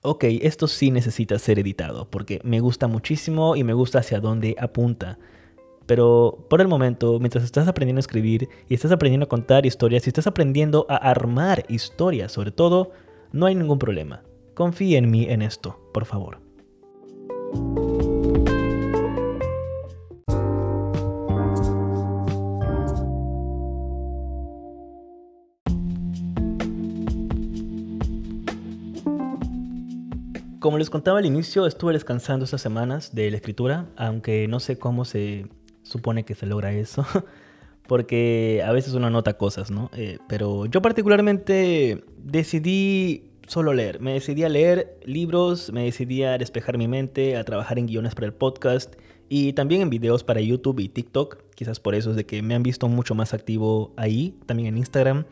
ok, 0.02 0.24
esto 0.42 0.68
sí 0.68 0.92
necesita 0.92 1.38
ser 1.40 1.60
editado, 1.60 2.10
porque 2.10 2.40
me 2.44 2.60
gusta 2.60 2.88
muchísimo 2.88 3.56
y 3.56 3.64
me 3.64 3.74
gusta 3.74 4.00
hacia 4.00 4.20
dónde 4.20 4.56
apunta. 4.60 5.20
Pero 5.86 6.46
por 6.50 6.62
el 6.62 6.68
momento, 6.68 7.20
mientras 7.20 7.44
estás 7.44 7.68
aprendiendo 7.68 8.00
a 8.00 8.02
escribir 8.02 8.50
y 8.70 8.76
estás 8.76 8.92
aprendiendo 8.92 9.26
a 9.26 9.30
contar 9.30 9.66
historias 9.66 10.06
y 10.06 10.10
estás 10.10 10.28
aprendiendo 10.28 10.86
a 10.90 10.96
armar 10.96 11.66
historias, 11.70 12.32
sobre 12.32 12.52
todo, 12.52 12.92
no 13.32 13.46
hay 13.46 13.56
ningún 13.56 13.80
problema. 13.80 14.24
Confía 14.54 14.98
en 14.98 15.10
mí 15.10 15.26
en 15.26 15.42
esto, 15.42 15.80
por 15.94 16.06
favor. 16.06 16.40
Como 30.62 30.78
les 30.78 30.92
contaba 30.92 31.18
al 31.18 31.26
inicio, 31.26 31.66
estuve 31.66 31.94
descansando 31.94 32.46
estas 32.46 32.62
semanas 32.62 33.16
de 33.16 33.32
la 33.32 33.38
escritura, 33.38 33.88
aunque 33.96 34.48
no 34.48 34.60
sé 34.60 34.78
cómo 34.78 35.06
se 35.06 35.48
supone 35.82 36.24
que 36.24 36.36
se 36.36 36.46
logra 36.46 36.72
eso, 36.72 37.04
porque 37.88 38.62
a 38.64 38.72
veces 38.72 38.94
uno 38.94 39.10
nota 39.10 39.40
cosas, 39.40 39.72
¿no? 39.72 39.90
Eh, 39.96 40.20
pero 40.30 40.68
yo 40.68 40.84
particularmente 40.84 42.04
decidí 42.16 43.32
solo 43.48 43.74
leer, 43.74 44.02
me 44.02 44.14
decidí 44.14 44.44
a 44.44 44.50
leer 44.50 45.00
libros, 45.04 45.74
me 45.74 45.86
decidí 45.86 46.22
a 46.22 46.38
despejar 46.38 46.78
mi 46.78 46.88
mente, 46.88 47.38
a 47.38 47.44
trabajar 47.44 47.80
en 47.80 47.88
guiones 47.88 48.14
para 48.14 48.28
el 48.28 48.34
podcast 48.34 48.94
y 49.30 49.54
también 49.54 49.82
en 49.82 49.90
videos 49.90 50.24
para 50.24 50.42
YouTube 50.42 50.80
y 50.80 50.90
TikTok, 50.90 51.42
quizás 51.56 51.80
por 51.80 51.96
eso 51.96 52.12
es 52.12 52.16
de 52.16 52.28
que 52.28 52.44
me 52.44 52.54
han 52.54 52.62
visto 52.62 52.88
mucho 52.88 53.16
más 53.16 53.34
activo 53.34 53.94
ahí, 53.98 54.38
también 54.46 54.68
en 54.68 54.78
Instagram. 54.78 55.26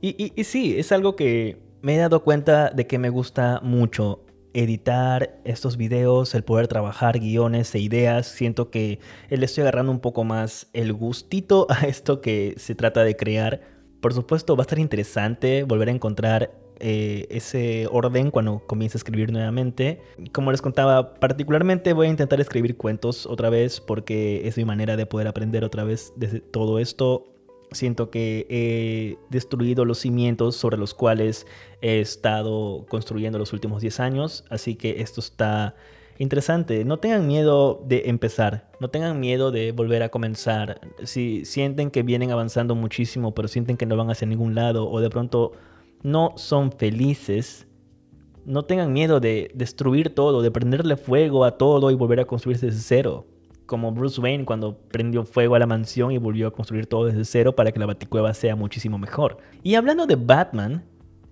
Y, 0.00 0.32
y 0.36 0.44
sí, 0.44 0.78
es 0.78 0.92
algo 0.92 1.16
que 1.16 1.58
me 1.82 1.96
he 1.96 1.98
dado 1.98 2.22
cuenta 2.22 2.70
de 2.70 2.86
que 2.86 2.98
me 2.98 3.10
gusta 3.10 3.58
mucho 3.64 4.23
editar 4.54 5.40
estos 5.44 5.76
videos, 5.76 6.34
el 6.34 6.44
poder 6.44 6.68
trabajar 6.68 7.18
guiones 7.18 7.74
e 7.74 7.80
ideas. 7.80 8.26
Siento 8.26 8.70
que 8.70 9.00
le 9.28 9.44
estoy 9.44 9.62
agarrando 9.62 9.92
un 9.92 10.00
poco 10.00 10.24
más 10.24 10.68
el 10.72 10.92
gustito 10.92 11.66
a 11.70 11.86
esto 11.86 12.20
que 12.20 12.54
se 12.56 12.74
trata 12.74 13.04
de 13.04 13.16
crear. 13.16 13.60
Por 14.00 14.14
supuesto, 14.14 14.56
va 14.56 14.62
a 14.62 14.64
estar 14.64 14.78
interesante 14.78 15.64
volver 15.64 15.88
a 15.88 15.92
encontrar 15.92 16.52
eh, 16.80 17.26
ese 17.30 17.86
orden 17.90 18.30
cuando 18.30 18.60
comience 18.66 18.96
a 18.96 19.00
escribir 19.00 19.32
nuevamente. 19.32 20.00
Como 20.32 20.50
les 20.50 20.62
contaba, 20.62 21.14
particularmente 21.14 21.92
voy 21.92 22.08
a 22.08 22.10
intentar 22.10 22.40
escribir 22.40 22.76
cuentos 22.76 23.26
otra 23.26 23.50
vez 23.50 23.80
porque 23.80 24.46
es 24.46 24.56
mi 24.56 24.64
manera 24.64 24.96
de 24.96 25.06
poder 25.06 25.28
aprender 25.28 25.64
otra 25.64 25.84
vez 25.84 26.12
de 26.16 26.40
todo 26.40 26.78
esto. 26.78 27.33
Siento 27.74 28.10
que 28.10 28.46
he 28.48 29.18
destruido 29.30 29.84
los 29.84 29.98
cimientos 29.98 30.56
sobre 30.56 30.76
los 30.76 30.94
cuales 30.94 31.46
he 31.80 32.00
estado 32.00 32.86
construyendo 32.88 33.38
los 33.38 33.52
últimos 33.52 33.82
10 33.82 34.00
años, 34.00 34.44
así 34.48 34.76
que 34.76 35.00
esto 35.02 35.20
está 35.20 35.74
interesante. 36.18 36.84
No 36.84 36.98
tengan 36.98 37.26
miedo 37.26 37.82
de 37.86 38.04
empezar, 38.06 38.70
no 38.80 38.88
tengan 38.88 39.20
miedo 39.20 39.50
de 39.50 39.72
volver 39.72 40.02
a 40.02 40.08
comenzar. 40.08 40.80
Si 41.02 41.44
sienten 41.44 41.90
que 41.90 42.02
vienen 42.02 42.30
avanzando 42.30 42.74
muchísimo, 42.74 43.34
pero 43.34 43.48
sienten 43.48 43.76
que 43.76 43.86
no 43.86 43.96
van 43.96 44.10
hacia 44.10 44.26
ningún 44.26 44.54
lado 44.54 44.88
o 44.88 45.00
de 45.00 45.10
pronto 45.10 45.52
no 46.02 46.34
son 46.36 46.72
felices, 46.72 47.66
no 48.44 48.64
tengan 48.64 48.92
miedo 48.92 49.20
de 49.20 49.50
destruir 49.54 50.14
todo, 50.14 50.42
de 50.42 50.50
prenderle 50.50 50.96
fuego 50.96 51.44
a 51.44 51.56
todo 51.56 51.90
y 51.90 51.94
volver 51.94 52.20
a 52.20 52.26
construirse 52.26 52.66
desde 52.66 52.80
cero. 52.80 53.26
Como 53.66 53.92
Bruce 53.92 54.20
Wayne 54.20 54.44
cuando 54.44 54.76
prendió 54.76 55.24
fuego 55.24 55.54
a 55.54 55.58
la 55.58 55.66
mansión 55.66 56.12
y 56.12 56.18
volvió 56.18 56.48
a 56.48 56.52
construir 56.52 56.86
todo 56.86 57.06
desde 57.06 57.24
cero 57.24 57.56
para 57.56 57.72
que 57.72 57.78
la 57.78 57.86
baticueva 57.86 58.34
sea 58.34 58.56
muchísimo 58.56 58.98
mejor. 58.98 59.38
Y 59.62 59.74
hablando 59.74 60.06
de 60.06 60.16
Batman, 60.16 60.84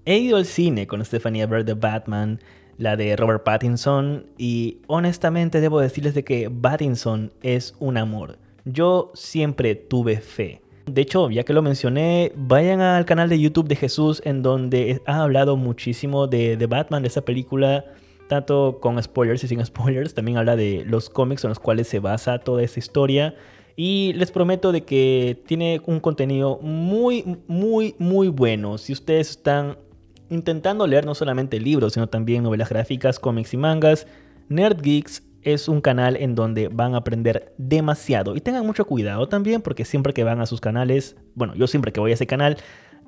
he 0.05 0.19
ido 0.19 0.37
al 0.37 0.47
cine 0.47 0.87
con 0.87 1.05
Stephanie 1.05 1.47
ver 1.47 1.65
The 1.65 1.75
Batman 1.75 2.41
la 2.79 2.97
de 2.97 3.17
Robert 3.17 3.45
Pattinson, 3.45 4.27
y 4.37 4.79
honestamente 4.87 5.61
debo 5.61 5.81
decirles 5.81 6.15
de 6.15 6.25
que 6.25 6.51
Pattinson 6.51 7.33
es 7.43 7.75
un 7.79 7.97
amor. 7.97 8.39
Yo 8.65 9.11
siempre 9.15 9.75
tuve 9.75 10.19
fe. 10.21 10.63
De 10.87 11.03
hecho, 11.03 11.31
ya 11.31 11.45
que 11.45 11.53
lo 11.53 11.63
mencioné, 11.63 12.33
vayan 12.35 12.81
al 12.81 13.05
canal 13.05 13.29
de 13.29 13.39
YouTube 13.39 13.69
de 13.69 13.77
Jesús 13.77 14.21
en 14.25 14.43
donde 14.43 15.01
ha 15.07 15.23
hablado 15.23 15.57
muchísimo 15.57 16.27
de, 16.27 16.57
de 16.57 16.67
Batman, 16.67 17.03
de 17.03 17.09
esa 17.09 17.25
película, 17.25 17.85
tanto 18.33 18.79
con 18.81 19.03
spoilers 19.03 19.45
y 19.45 19.49
sin 19.49 19.65
spoilers. 19.67 20.15
También 20.15 20.39
habla 20.39 20.57
de 20.57 20.85
los 20.87 21.11
cómics 21.11 21.45
en 21.45 21.51
los 21.51 21.59
cuales 21.59 21.87
se 21.87 22.01
basa 22.01 22.39
toda 22.39 22.63
esta 22.63 22.79
historia. 22.79 23.35
Y 23.77 24.13
les 24.15 24.31
prometo 24.31 24.73
de 24.73 24.85
que 24.85 25.43
tiene 25.47 25.83
un 25.87 26.01
contenido 26.01 26.59
muy, 26.63 27.39
muy, 27.47 27.95
muy 27.99 28.29
bueno. 28.29 28.79
Si 28.79 28.93
ustedes 28.93 29.31
están 29.31 29.77
intentando 30.31 30.87
leer 30.87 31.05
no 31.05 31.15
solamente 31.15 31.61
libros, 31.61 31.93
sino 31.93 32.09
también 32.09 32.43
novelas 32.43 32.71
gráficas, 32.71 33.19
cómics 33.19 33.53
y 33.53 33.59
mangas. 33.59 34.07
Nerd 34.49 34.81
Geeks 34.81 35.23
es 35.43 35.69
un 35.69 35.81
canal 35.81 36.17
en 36.17 36.35
donde 36.35 36.69
van 36.69 36.95
a 36.95 36.99
aprender 36.99 37.53
demasiado. 37.59 38.35
Y 38.35 38.41
tengan 38.41 38.65
mucho 38.65 38.87
cuidado 38.87 39.29
también, 39.29 39.61
porque 39.61 39.85
siempre 39.85 40.15
que 40.15 40.25
van 40.25 40.41
a 40.41 40.47
sus 40.47 40.61
canales, 40.61 41.17
bueno, 41.35 41.55
yo 41.55 41.67
siempre 41.67 41.93
que 41.93 42.01
voy 42.01 42.13
a 42.13 42.15
ese 42.15 42.27
canal, 42.27 42.57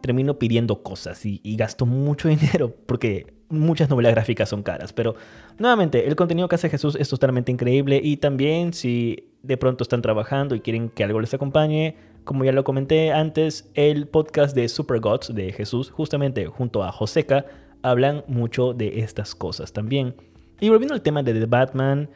termino 0.05 0.39
pidiendo 0.39 0.83
cosas 0.83 1.25
y, 1.25 1.41
gasto 1.57 1.87
mucho 1.87 2.29
dinero, 2.37 2.75
porque 2.85 3.33
muchas 3.49 3.89
novelas 3.89 4.13
gráficas 4.13 4.51
son 4.51 4.63
caras. 4.63 4.93
Pero 4.93 5.15
nuevamente, 5.59 6.07
el 6.07 6.15
contenido 6.15 6.47
que 6.47 6.57
hace 6.57 6.69
Jesús 6.69 6.95
es 7.01 7.09
totalmente 7.09 7.51
increíble. 7.51 8.03
Y 8.05 8.19
también 8.19 8.75
si 8.75 9.31
de 9.43 9.57
pronto 9.57 9.83
están 9.83 10.03
trabajando 10.03 10.55
y 10.55 10.61
quieren 10.61 10.91
que 10.91 11.05
algo 11.05 11.23
les 11.23 11.33
acompañe, 11.33 11.97
como 12.25 12.45
ya 12.45 12.53
lo 12.53 12.65
comenté 12.65 13.13
antes, 13.13 13.71
el 13.73 14.07
podcast 14.07 14.55
de 14.55 14.69
Super 14.69 15.01
Gods 15.01 15.35
de 15.35 15.53
Jesús, 15.53 15.91
justamente 15.91 16.45
junto 16.49 16.85
a 16.85 16.93
Joseca, 16.93 17.47
hablan 17.81 18.25
mucho 18.27 18.75
de 18.75 19.01
estas 19.01 19.35
cosas 19.35 19.73
también. 19.73 20.17
Y 20.61 20.69
volviendo 20.69 20.93
al 20.93 21.01
tema 21.01 21.23
de 21.23 21.33
The 21.33 21.47
Batman, 21.47 22.11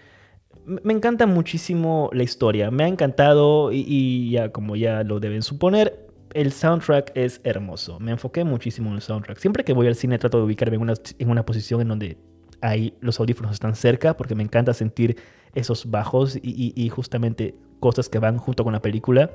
me 0.66 0.92
encanta 0.92 1.26
muchísimo 1.26 2.10
la 2.12 2.22
historia, 2.22 2.70
me 2.70 2.84
ha 2.84 2.88
encantado 2.88 3.72
y, 3.72 4.30
ya 4.30 4.52
como 4.52 4.76
ya 4.76 5.04
lo 5.04 5.20
deben 5.20 5.40
suponer, 5.40 6.07
el 6.38 6.52
soundtrack 6.52 7.10
es 7.16 7.40
hermoso. 7.42 7.98
Me 7.98 8.12
enfoqué 8.12 8.44
muchísimo 8.44 8.90
en 8.90 8.96
el 8.96 9.02
soundtrack. 9.02 9.38
Siempre 9.38 9.64
que 9.64 9.72
voy 9.72 9.88
al 9.88 9.96
cine 9.96 10.18
trato 10.18 10.38
de 10.38 10.44
ubicarme 10.44 10.76
en 10.76 10.82
una, 10.82 10.94
en 11.18 11.30
una 11.30 11.44
posición 11.44 11.80
en 11.80 11.88
donde 11.88 12.16
ahí 12.60 12.96
los 13.00 13.18
audífonos 13.18 13.50
están 13.50 13.74
cerca 13.74 14.16
porque 14.16 14.36
me 14.36 14.44
encanta 14.44 14.72
sentir 14.72 15.16
esos 15.56 15.90
bajos 15.90 16.38
y 16.40 16.88
justamente 16.90 17.56
cosas 17.80 18.08
que 18.08 18.20
van 18.20 18.38
junto 18.38 18.62
con 18.62 18.72
la 18.72 18.80
película. 18.80 19.32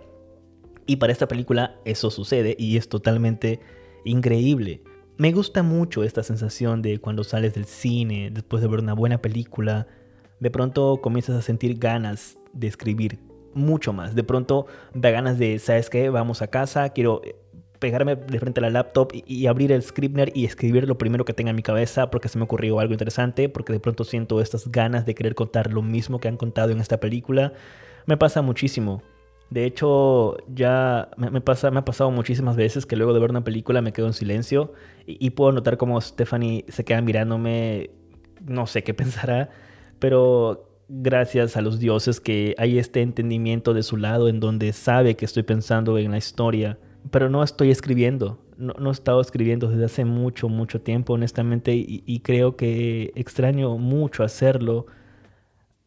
Y 0.85 0.95
para 0.95 1.11
esta 1.11 1.27
película 1.27 1.75
eso 1.83 2.09
sucede 2.09 2.55
y 2.57 2.77
es 2.77 2.87
totalmente 2.87 3.59
increíble. 4.05 4.81
Me 5.17 5.33
gusta 5.33 5.61
mucho 5.61 6.05
esta 6.05 6.23
sensación 6.23 6.81
de 6.81 6.99
cuando 6.99 7.25
sales 7.25 7.53
del 7.53 7.65
cine, 7.65 8.31
después 8.31 8.61
de 8.61 8.69
ver 8.69 8.79
una 8.79 8.93
buena 8.93 9.21
película, 9.21 9.87
de 10.39 10.51
pronto 10.51 11.01
comienzas 11.01 11.35
a 11.35 11.41
sentir 11.41 11.77
ganas 11.77 12.37
de 12.53 12.67
escribir 12.67 13.19
mucho 13.53 13.93
más. 13.93 14.15
De 14.15 14.23
pronto 14.23 14.67
da 14.93 15.11
ganas 15.11 15.37
de, 15.37 15.59
¿sabes 15.59 15.89
qué? 15.89 16.09
Vamos 16.09 16.41
a 16.41 16.47
casa, 16.47 16.89
quiero 16.89 17.21
pegarme 17.83 18.15
de 18.15 18.39
frente 18.39 18.61
a 18.61 18.63
la 18.63 18.69
laptop 18.69 19.11
y, 19.13 19.47
abrir 19.47 19.73
el 19.73 19.83
Scrivener 19.83 20.31
y 20.33 20.45
escribir 20.45 20.87
lo 20.87 20.97
primero 20.97 21.25
que 21.25 21.33
tenga 21.33 21.49
en 21.49 21.57
mi 21.57 21.63
cabeza 21.63 22.09
porque 22.09 22.29
se 22.29 22.37
me 22.37 22.45
ocurrió 22.45 22.79
algo 22.79 22.93
interesante, 22.93 23.49
porque 23.49 23.73
de 23.73 23.81
pronto 23.81 24.05
siento 24.05 24.39
estas 24.39 24.71
ganas 24.71 25.05
de 25.05 25.13
querer 25.15 25.35
contar 25.35 25.73
lo 25.73 25.81
mismo 25.81 26.19
que 26.19 26.29
han 26.29 26.37
contado 26.37 26.71
en 26.71 26.79
esta 26.79 27.01
película. 27.01 27.51
Me 28.05 28.15
pasa 28.15 28.41
muchísimo. 28.41 29.03
De 29.49 29.65
hecho, 29.65 30.37
ya 30.47 31.09
me, 31.17 31.41
pasa, 31.41 31.71
me 31.71 31.79
ha 31.79 31.85
pasado 31.85 32.09
muchísimas 32.09 32.55
veces 32.55 32.85
que 32.85 32.95
luego 32.95 33.13
de 33.13 33.19
ver 33.19 33.31
una 33.31 33.43
película 33.43 33.81
me 33.81 33.91
quedo 33.91 34.07
en 34.07 34.13
silencio 34.13 34.71
y, 35.05 35.31
puedo 35.31 35.51
notar 35.51 35.75
como 35.75 35.99
Stephanie 35.99 36.63
se 36.69 36.85
queda 36.85 37.01
mirándome, 37.01 37.89
no 38.47 38.65
sé 38.65 38.83
qué 38.83 38.93
pensará, 38.95 39.49
pero 39.99 40.72
gracias 40.87 41.57
a 41.57 41.61
los 41.61 41.79
dioses 41.79 42.19
que 42.19 42.55
hay 42.57 42.77
este 42.77 43.01
entendimiento 43.01 43.73
de 43.73 43.83
su 43.83 43.97
lado 43.97 44.27
en 44.27 44.39
donde 44.39 44.73
sabe 44.73 45.15
que 45.15 45.25
estoy 45.25 45.43
pensando 45.43 45.97
en 45.97 46.11
la 46.11 46.17
historia, 46.17 46.77
pero 47.11 47.29
no 47.29 47.43
estoy 47.43 47.71
escribiendo, 47.71 48.39
no, 48.57 48.73
no 48.79 48.89
he 48.89 48.93
estado 48.93 49.21
escribiendo 49.21 49.67
desde 49.69 49.85
hace 49.85 50.05
mucho, 50.05 50.49
mucho 50.49 50.81
tiempo, 50.81 51.13
honestamente, 51.13 51.73
y 51.75 52.19
creo 52.19 52.55
que 52.55 53.11
extraño 53.15 53.77
mucho 53.77 54.23
hacerlo 54.23 54.85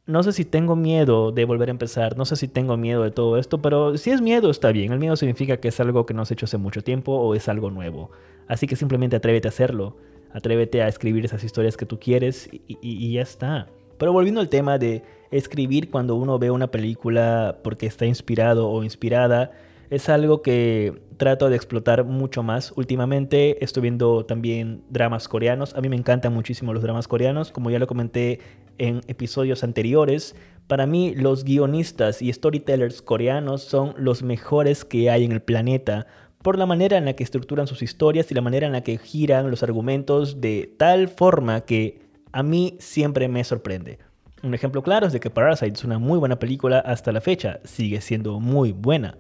no 0.07 0.23
sé 0.23 0.33
si 0.33 0.45
tengo 0.45 0.77
miedo 0.77 1.33
de 1.33 1.45
volver 1.45 1.69
a 1.69 1.73
empezar, 1.73 2.17
no 2.17 2.25
sé 2.25 2.37
si 2.37 2.47
tengo 2.47 2.77
miedo 2.77 3.03
de 3.03 3.11
todo 3.11 3.39
esto, 3.39 3.61
pero 3.61 3.97
si 3.99 4.11
es 4.11 4.21
miedo 4.21 4.51
está 4.51 4.71
bien. 4.71 4.93
El 4.93 5.01
miedo 5.01 5.17
significa 5.17 5.57
que 5.57 5.69
es 5.69 5.81
algo 5.81 6.07
que 6.07 6.15
no 6.15 6.23
has 6.23 6.31
hecho 6.31 6.47
hace 6.47 6.59
mucho 6.59 6.83
tiempo 6.83 7.13
o 7.13 7.35
es 7.35 7.49
algo 7.49 7.73
nuevo. 7.73 8.11
Así 8.47 8.69
que 8.69 8.77
simplemente 8.77 9.17
atrévete 9.17 9.49
a 9.49 9.51
hacerlo. 9.51 9.97
Atrévete 10.33 10.83
a 10.83 10.89
escribir 10.89 11.25
esas 11.25 11.43
historias 11.43 11.77
que 11.77 11.87
tú 11.87 11.99
quieres 11.99 12.49
y, 12.53 13.13
ya 13.13 13.23
está. 13.23 13.67
Pero 13.99 14.13
volviendo 14.13 14.41
al 14.41 14.49
tema 14.49 14.79
de 14.79 15.03
escribir 15.31 15.91
cuando 15.91 16.15
uno 16.15 16.39
ve 16.39 16.51
una 16.51 16.71
película 16.71 17.59
porque 17.63 17.87
está 17.87 18.07
inspirado 18.07 18.69
o 18.69 18.85
inspirada, 18.85 19.53
es 19.91 20.09
algo 20.09 20.43
que 20.43 21.01
trato 21.17 21.49
de 21.49 21.57
explotar 21.57 22.05
mucho 22.05 22.43
más. 22.43 22.73
Últimamente 22.77 23.63
estoy 23.65 23.83
viendo 23.83 24.27
también 24.27 24.83
dramas 24.91 25.29
coreanos. 25.29 25.75
A 25.75 25.81
mí 25.81 25.89
me 25.89 25.97
encantan 25.97 26.33
muchísimo 26.35 26.75
los 26.75 26.83
dramas 26.83 27.09
coreanos. 27.09 27.53
Como 27.53 27.71
ya 27.71 27.79
lo 27.79 27.87
comenté 27.87 28.41
en 28.79 29.01
episodios 29.07 29.65
anteriores, 29.65 30.35
para 30.67 30.87
mí 30.87 31.15
los 31.15 31.45
guionistas 31.45 32.21
y 32.21 32.33
storytellers 32.33 33.01
coreanos 33.01 33.63
son 33.63 33.95
los 33.97 34.23
mejores 34.23 34.85
que 34.85 35.11
hay 35.11 35.25
en 35.25 35.33
el 35.33 35.41
planeta 35.41 36.07
por 36.43 36.59
la 36.59 36.67
manera 36.67 36.97
en 36.97 37.07
la 37.07 37.15
que 37.15 37.25
estructuran 37.25 37.67
sus 37.67 37.83
historias 37.83 38.31
y 38.31 38.35
la 38.35 38.41
manera 38.41 38.67
en 38.67 38.73
la 38.73 38.83
que 38.83 38.99
giran 38.99 39.51
los 39.51 39.63
argumentos 39.63 40.41
de 40.41 40.73
tal 40.77 41.09
forma 41.09 41.63
que 41.63 42.06
a 42.37 42.43
mí 42.43 42.77
siempre 42.81 43.29
me 43.29 43.43
sorprende. 43.45 43.99
Un 44.43 44.53
ejemplo 44.53 44.83
claro 44.83 45.07
es 45.07 45.15
de 45.15 45.21
que 45.21 45.31
Parasite 45.31 45.73
es 45.73 45.85
una 45.85 45.99
muy 45.99 46.19
buena 46.19 46.39
película 46.39 46.81
hasta 46.81 47.11
la 47.11 47.23
fecha, 47.23 47.61
sigue 47.65 48.03
siendo 48.03 48.41
muy 48.41 48.73
buena. 48.73 49.17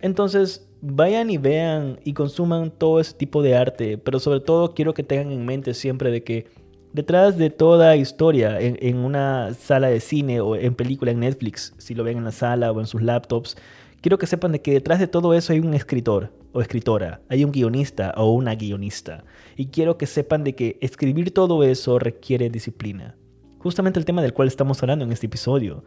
Entonces, 0.00 0.68
vayan 0.82 1.30
y 1.30 1.38
vean 1.38 1.98
y 2.04 2.12
consuman 2.12 2.70
todo 2.70 3.00
ese 3.00 3.14
tipo 3.14 3.42
de 3.42 3.56
arte, 3.56 3.96
pero 3.96 4.20
sobre 4.20 4.40
todo 4.40 4.74
quiero 4.74 4.92
que 4.92 5.02
tengan 5.02 5.32
en 5.32 5.46
mente 5.46 5.72
siempre 5.72 6.10
de 6.10 6.24
que 6.24 6.46
detrás 6.92 7.38
de 7.38 7.48
toda 7.48 7.96
historia 7.96 8.60
en, 8.60 8.98
una 8.98 9.54
sala 9.54 9.88
de 9.88 10.00
cine 10.00 10.42
o 10.42 10.56
en 10.56 10.74
película 10.74 11.12
en 11.12 11.20
Netflix, 11.20 11.72
si 11.78 11.94
lo 11.94 12.04
ven 12.04 12.18
en 12.18 12.24
la 12.24 12.32
sala 12.32 12.70
o 12.70 12.80
en 12.80 12.86
sus 12.86 13.00
laptops, 13.00 13.56
quiero 14.00 14.18
que 14.18 14.26
sepan 14.26 14.52
de 14.52 14.62
que 14.62 14.72
detrás 14.72 14.98
de 14.98 15.06
todo 15.06 15.34
eso 15.34 15.52
hay 15.52 15.60
un 15.60 15.74
escritor 15.74 16.32
o 16.52 16.60
escritora, 16.60 17.20
hay 17.28 17.44
un 17.44 17.52
guionista 17.52 18.14
o 18.16 18.32
una 18.32 18.54
guionista. 18.54 19.24
Y 19.56 19.66
quiero 19.66 19.98
que 19.98 20.06
sepan 20.06 20.44
de 20.44 20.54
que 20.54 20.78
escribir 20.80 21.32
todo 21.32 21.62
eso 21.64 21.98
requiere 21.98 22.50
disciplina. 22.50 23.16
Justamente 23.58 23.98
el 23.98 24.04
tema 24.04 24.22
del 24.22 24.32
cual 24.32 24.48
estamos 24.48 24.82
hablando 24.82 25.04
en 25.04 25.12
este 25.12 25.26
episodio. 25.26 25.84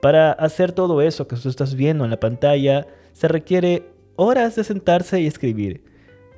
Para 0.00 0.32
hacer 0.32 0.72
todo 0.72 1.00
eso 1.00 1.26
que 1.26 1.36
tú 1.36 1.48
estás 1.48 1.74
viendo 1.74 2.04
en 2.04 2.10
la 2.10 2.20
pantalla, 2.20 2.86
se 3.12 3.28
requiere 3.28 3.90
horas 4.16 4.56
de 4.56 4.64
sentarse 4.64 5.20
y 5.20 5.26
escribir. 5.26 5.82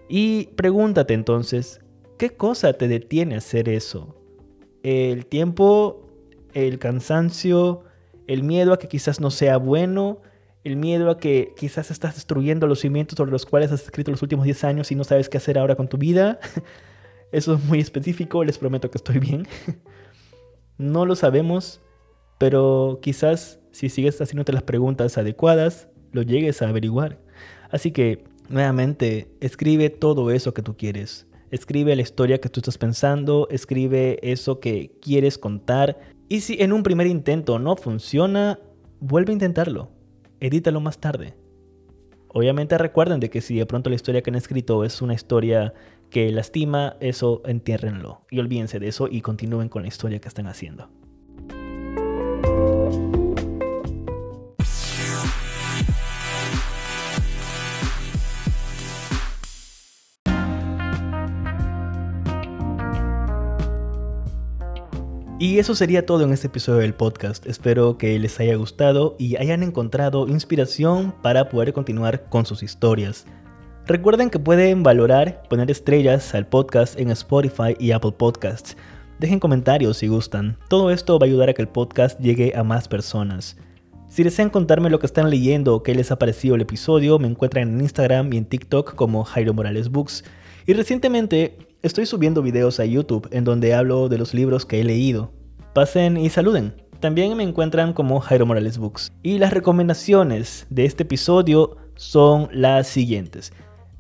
Y 0.08 0.46
pregúntate 0.56 1.14
entonces, 1.14 1.80
¿qué 2.16 2.30
cosa 2.30 2.72
te 2.72 2.88
detiene 2.88 3.34
a 3.34 3.38
hacer 3.38 3.68
eso? 3.68 4.16
¿El 4.82 5.26
tiempo? 5.26 6.06
¿El 6.54 6.78
cansancio? 6.78 7.82
¿El 8.26 8.42
miedo 8.42 8.72
a 8.72 8.78
que 8.78 8.88
quizás 8.88 9.20
no 9.20 9.30
sea 9.30 9.56
bueno? 9.56 10.20
¿El 10.68 10.76
miedo 10.76 11.08
a 11.08 11.16
que 11.16 11.54
quizás 11.56 11.90
estás 11.90 12.16
destruyendo 12.16 12.66
los 12.66 12.80
cimientos 12.80 13.16
sobre 13.16 13.30
los 13.30 13.46
cuales 13.46 13.72
has 13.72 13.84
escrito 13.84 14.10
los 14.10 14.20
últimos 14.20 14.44
10 14.44 14.64
años 14.64 14.92
y 14.92 14.96
no 14.96 15.02
sabes 15.02 15.30
qué 15.30 15.38
hacer 15.38 15.56
ahora 15.56 15.76
con 15.76 15.88
tu 15.88 15.96
vida? 15.96 16.40
Eso 17.32 17.54
es 17.54 17.64
muy 17.64 17.80
específico, 17.80 18.44
les 18.44 18.58
prometo 18.58 18.90
que 18.90 18.98
estoy 18.98 19.18
bien. 19.18 19.48
No 20.76 21.06
lo 21.06 21.16
sabemos, 21.16 21.80
pero 22.36 22.98
quizás 23.00 23.60
si 23.72 23.88
sigues 23.88 24.20
haciéndote 24.20 24.52
las 24.52 24.62
preguntas 24.62 25.16
adecuadas, 25.16 25.88
lo 26.12 26.20
llegues 26.20 26.60
a 26.60 26.68
averiguar. 26.68 27.18
Así 27.70 27.90
que, 27.90 28.24
nuevamente, 28.50 29.28
escribe 29.40 29.88
todo 29.88 30.30
eso 30.30 30.52
que 30.52 30.62
tú 30.62 30.76
quieres. 30.76 31.26
Escribe 31.50 31.96
la 31.96 32.02
historia 32.02 32.40
que 32.40 32.50
tú 32.50 32.60
estás 32.60 32.76
pensando, 32.76 33.48
escribe 33.50 34.20
eso 34.22 34.60
que 34.60 34.92
quieres 35.00 35.38
contar. 35.38 35.98
Y 36.28 36.42
si 36.42 36.60
en 36.60 36.74
un 36.74 36.82
primer 36.82 37.06
intento 37.06 37.58
no 37.58 37.74
funciona, 37.74 38.60
vuelve 39.00 39.32
a 39.32 39.32
intentarlo. 39.32 39.97
Edítalo 40.40 40.80
más 40.80 40.98
tarde. 40.98 41.34
Obviamente 42.28 42.78
recuerden 42.78 43.18
de 43.18 43.30
que 43.30 43.40
si 43.40 43.56
de 43.56 43.66
pronto 43.66 43.90
la 43.90 43.96
historia 43.96 44.22
que 44.22 44.30
han 44.30 44.36
escrito 44.36 44.84
es 44.84 45.02
una 45.02 45.14
historia 45.14 45.74
que 46.10 46.30
lastima, 46.30 46.96
eso 47.00 47.42
entiérrenlo 47.44 48.22
y 48.30 48.38
olvídense 48.38 48.78
de 48.78 48.88
eso 48.88 49.08
y 49.10 49.20
continúen 49.20 49.68
con 49.68 49.82
la 49.82 49.88
historia 49.88 50.20
que 50.20 50.28
están 50.28 50.46
haciendo. 50.46 50.90
Y 65.48 65.58
eso 65.58 65.74
sería 65.74 66.04
todo 66.04 66.24
en 66.24 66.32
este 66.34 66.48
episodio 66.48 66.80
del 66.80 66.92
podcast. 66.92 67.46
Espero 67.46 67.96
que 67.96 68.18
les 68.18 68.38
haya 68.38 68.54
gustado 68.56 69.16
y 69.18 69.36
hayan 69.36 69.62
encontrado 69.62 70.28
inspiración 70.28 71.14
para 71.22 71.48
poder 71.48 71.72
continuar 71.72 72.28
con 72.28 72.44
sus 72.44 72.62
historias. 72.62 73.24
Recuerden 73.86 74.28
que 74.28 74.38
pueden 74.38 74.82
valorar, 74.82 75.44
poner 75.48 75.70
estrellas 75.70 76.34
al 76.34 76.46
podcast 76.46 77.00
en 77.00 77.10
Spotify 77.12 77.74
y 77.78 77.92
Apple 77.92 78.12
Podcasts. 78.12 78.76
Dejen 79.20 79.40
comentarios 79.40 79.96
si 79.96 80.08
gustan. 80.08 80.58
Todo 80.68 80.90
esto 80.90 81.18
va 81.18 81.24
a 81.24 81.28
ayudar 81.30 81.48
a 81.48 81.54
que 81.54 81.62
el 81.62 81.68
podcast 81.68 82.20
llegue 82.20 82.52
a 82.54 82.62
más 82.62 82.86
personas. 82.86 83.56
Si 84.10 84.24
desean 84.24 84.50
contarme 84.50 84.90
lo 84.90 84.98
que 84.98 85.06
están 85.06 85.30
leyendo 85.30 85.74
o 85.74 85.82
qué 85.82 85.94
les 85.94 86.10
ha 86.10 86.18
parecido 86.18 86.56
el 86.56 86.60
episodio, 86.60 87.18
me 87.18 87.26
encuentran 87.26 87.70
en 87.70 87.80
Instagram 87.80 88.30
y 88.34 88.36
en 88.36 88.44
TikTok 88.44 88.94
como 88.96 89.24
Jairo 89.24 89.54
Morales 89.54 89.88
Books. 89.88 90.24
Y 90.66 90.74
recientemente 90.74 91.56
estoy 91.80 92.04
subiendo 92.04 92.42
videos 92.42 92.80
a 92.80 92.84
YouTube 92.84 93.26
en 93.30 93.44
donde 93.44 93.72
hablo 93.72 94.10
de 94.10 94.18
los 94.18 94.34
libros 94.34 94.66
que 94.66 94.82
he 94.82 94.84
leído. 94.84 95.37
Pasen 95.74 96.16
y 96.16 96.30
saluden. 96.30 96.74
También 97.00 97.36
me 97.36 97.44
encuentran 97.44 97.92
como 97.92 98.20
Jairo 98.20 98.46
Morales 98.46 98.78
Books. 98.78 99.12
Y 99.22 99.38
las 99.38 99.52
recomendaciones 99.52 100.66
de 100.70 100.84
este 100.84 101.04
episodio 101.04 101.76
son 101.94 102.48
las 102.52 102.88
siguientes. 102.88 103.52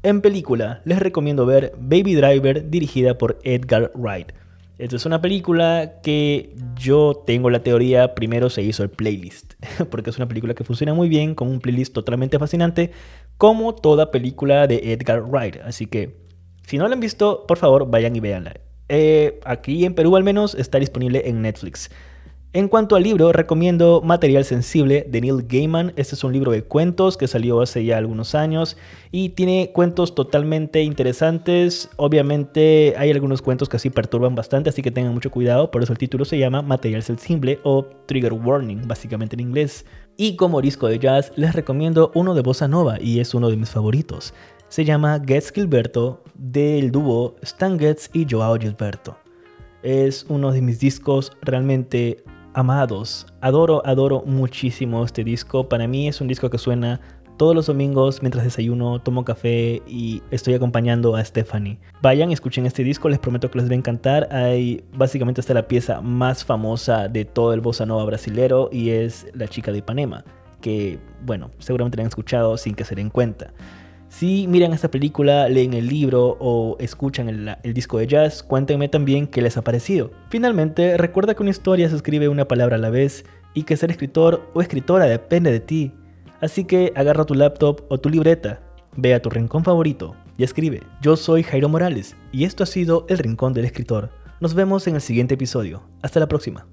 En 0.02 0.20
película, 0.20 0.80
les 0.84 0.98
recomiendo 0.98 1.46
ver 1.46 1.72
Baby 1.78 2.14
Driver 2.14 2.70
dirigida 2.70 3.18
por 3.18 3.38
Edgar 3.42 3.92
Wright. 3.94 4.32
Esta 4.78 4.94
es 4.94 5.06
una 5.06 5.20
película 5.20 6.00
que 6.04 6.54
yo 6.76 7.24
tengo 7.26 7.50
la 7.50 7.64
teoría, 7.64 8.14
primero 8.14 8.48
se 8.48 8.62
hizo 8.62 8.84
el 8.84 8.90
playlist, 8.90 9.54
porque 9.90 10.10
es 10.10 10.16
una 10.16 10.28
película 10.28 10.54
que 10.54 10.62
funciona 10.62 10.94
muy 10.94 11.08
bien 11.08 11.34
con 11.34 11.48
un 11.48 11.60
playlist 11.60 11.92
totalmente 11.92 12.38
fascinante, 12.38 12.92
como 13.36 13.74
toda 13.74 14.12
película 14.12 14.68
de 14.68 14.92
Edgar 14.92 15.22
Wright. 15.22 15.56
Así 15.64 15.86
que 15.86 16.16
si 16.64 16.78
no 16.78 16.86
la 16.86 16.94
han 16.94 17.00
visto, 17.00 17.44
por 17.46 17.58
favor, 17.58 17.90
vayan 17.90 18.14
y 18.14 18.20
véanla. 18.20 18.54
Eh, 18.88 19.40
aquí 19.44 19.84
en 19.84 19.94
Perú 19.94 20.16
al 20.16 20.24
menos 20.24 20.54
está 20.54 20.78
disponible 20.78 21.22
en 21.26 21.42
Netflix. 21.42 21.90
En 22.54 22.68
cuanto 22.68 22.96
al 22.96 23.02
libro, 23.02 23.30
recomiendo 23.30 24.00
Material 24.02 24.42
Sensible 24.42 25.06
de 25.06 25.20
Neil 25.20 25.44
Gaiman. 25.46 25.92
Este 25.96 26.14
es 26.14 26.24
un 26.24 26.32
libro 26.32 26.50
de 26.50 26.64
cuentos 26.64 27.18
que 27.18 27.28
salió 27.28 27.60
hace 27.60 27.84
ya 27.84 27.98
algunos 27.98 28.34
años 28.34 28.78
y 29.12 29.28
tiene 29.28 29.70
cuentos 29.74 30.14
totalmente 30.14 30.82
interesantes. 30.82 31.90
Obviamente 31.96 32.94
hay 32.96 33.10
algunos 33.10 33.42
cuentos 33.42 33.68
que 33.68 33.76
así 33.76 33.90
perturban 33.90 34.34
bastante, 34.34 34.70
así 34.70 34.80
que 34.80 34.90
tengan 34.90 35.12
mucho 35.12 35.30
cuidado. 35.30 35.70
Por 35.70 35.82
eso 35.82 35.92
el 35.92 35.98
título 35.98 36.24
se 36.24 36.38
llama 36.38 36.62
Material 36.62 37.02
Sensible 37.02 37.60
o 37.64 37.84
Trigger 38.06 38.32
Warning, 38.32 38.88
básicamente 38.88 39.36
en 39.36 39.40
inglés. 39.40 39.84
Y 40.16 40.36
como 40.36 40.62
disco 40.62 40.88
de 40.88 40.98
jazz, 40.98 41.32
les 41.36 41.54
recomiendo 41.54 42.10
uno 42.14 42.34
de 42.34 42.40
Bossa 42.40 42.66
Nova 42.66 42.96
y 42.98 43.20
es 43.20 43.34
uno 43.34 43.50
de 43.50 43.56
mis 43.58 43.68
favoritos 43.68 44.32
se 44.68 44.84
llama 44.84 45.20
Getz 45.26 45.52
Gilberto 45.52 46.22
del 46.34 46.92
dúo 46.92 47.36
Stan 47.42 47.78
Getz 47.78 48.10
y 48.12 48.26
Joao 48.28 48.56
Gilberto. 48.58 49.16
Es 49.82 50.26
uno 50.28 50.52
de 50.52 50.60
mis 50.60 50.78
discos 50.78 51.32
realmente 51.42 52.22
amados. 52.52 53.26
Adoro, 53.40 53.82
adoro 53.86 54.22
muchísimo 54.26 55.04
este 55.04 55.24
disco. 55.24 55.68
Para 55.68 55.86
mí 55.86 56.08
es 56.08 56.20
un 56.20 56.28
disco 56.28 56.50
que 56.50 56.58
suena 56.58 57.00
todos 57.38 57.54
los 57.54 57.66
domingos 57.66 58.20
mientras 58.20 58.44
desayuno, 58.44 59.00
tomo 59.00 59.24
café 59.24 59.80
y 59.86 60.22
estoy 60.30 60.54
acompañando 60.54 61.14
a 61.14 61.24
Stephanie. 61.24 61.78
Vayan, 62.02 62.32
escuchen 62.32 62.66
este 62.66 62.82
disco, 62.82 63.08
les 63.08 63.20
prometo 63.20 63.50
que 63.50 63.58
les 63.58 63.68
va 63.68 63.72
a 63.72 63.76
encantar. 63.76 64.28
Hay 64.32 64.84
básicamente 64.92 65.40
está 65.40 65.54
la 65.54 65.68
pieza 65.68 66.00
más 66.00 66.44
famosa 66.44 67.08
de 67.08 67.24
todo 67.24 67.54
el 67.54 67.60
bossa 67.60 67.86
nova 67.86 68.04
brasilero 68.04 68.68
y 68.72 68.90
es 68.90 69.28
La 69.34 69.46
chica 69.46 69.70
de 69.70 69.78
Ipanema, 69.78 70.24
que 70.60 70.98
bueno, 71.24 71.52
seguramente 71.58 71.96
la 71.96 72.02
han 72.02 72.08
escuchado 72.08 72.56
sin 72.56 72.74
que 72.74 72.84
se 72.84 72.96
den 72.96 73.08
cuenta. 73.08 73.52
Si 74.08 74.46
miran 74.48 74.72
esta 74.72 74.90
película, 74.90 75.48
leen 75.48 75.74
el 75.74 75.86
libro 75.86 76.36
o 76.40 76.76
escuchan 76.80 77.28
el, 77.28 77.74
disco 77.74 77.98
de 77.98 78.06
jazz, 78.06 78.42
cuéntenme 78.42 78.88
también 78.88 79.26
qué 79.26 79.42
les 79.42 79.56
ha 79.56 79.62
parecido. 79.62 80.10
Finalmente, 80.30 80.96
recuerda 80.96 81.34
que 81.34 81.42
una 81.42 81.50
historia 81.50 81.88
se 81.88 81.96
escribe 81.96 82.28
una 82.28 82.48
palabra 82.48 82.76
a 82.76 82.80
la 82.80 82.90
vez 82.90 83.24
y 83.54 83.64
que 83.64 83.76
ser 83.76 83.90
escritor 83.90 84.50
o 84.54 84.62
escritora 84.62 85.04
depende 85.04 85.52
de 85.52 85.60
ti. 85.60 85.92
Así 86.40 86.64
que 86.64 86.92
agarra 86.96 87.26
tu 87.26 87.34
laptop 87.34 87.82
o 87.88 87.98
tu 87.98 88.08
libreta, 88.08 88.60
ve 88.96 89.14
a 89.14 89.20
tu 89.20 89.28
rincón 89.28 89.62
favorito 89.62 90.16
y 90.38 90.44
escribe. 90.44 90.82
Yo 91.02 91.16
soy 91.16 91.42
Jairo 91.42 91.68
Morales 91.68 92.16
y 92.32 92.44
esto 92.44 92.62
ha 92.62 92.66
sido 92.66 93.04
El 93.08 93.18
Rincón 93.18 93.52
del 93.52 93.66
Escritor. 93.66 94.10
Nos 94.40 94.54
vemos 94.54 94.86
en 94.86 94.94
el 94.94 95.00
siguiente 95.00 95.34
episodio. 95.34 95.82
Hasta 96.00 96.20
la 96.20 96.28
próxima. 96.28 96.66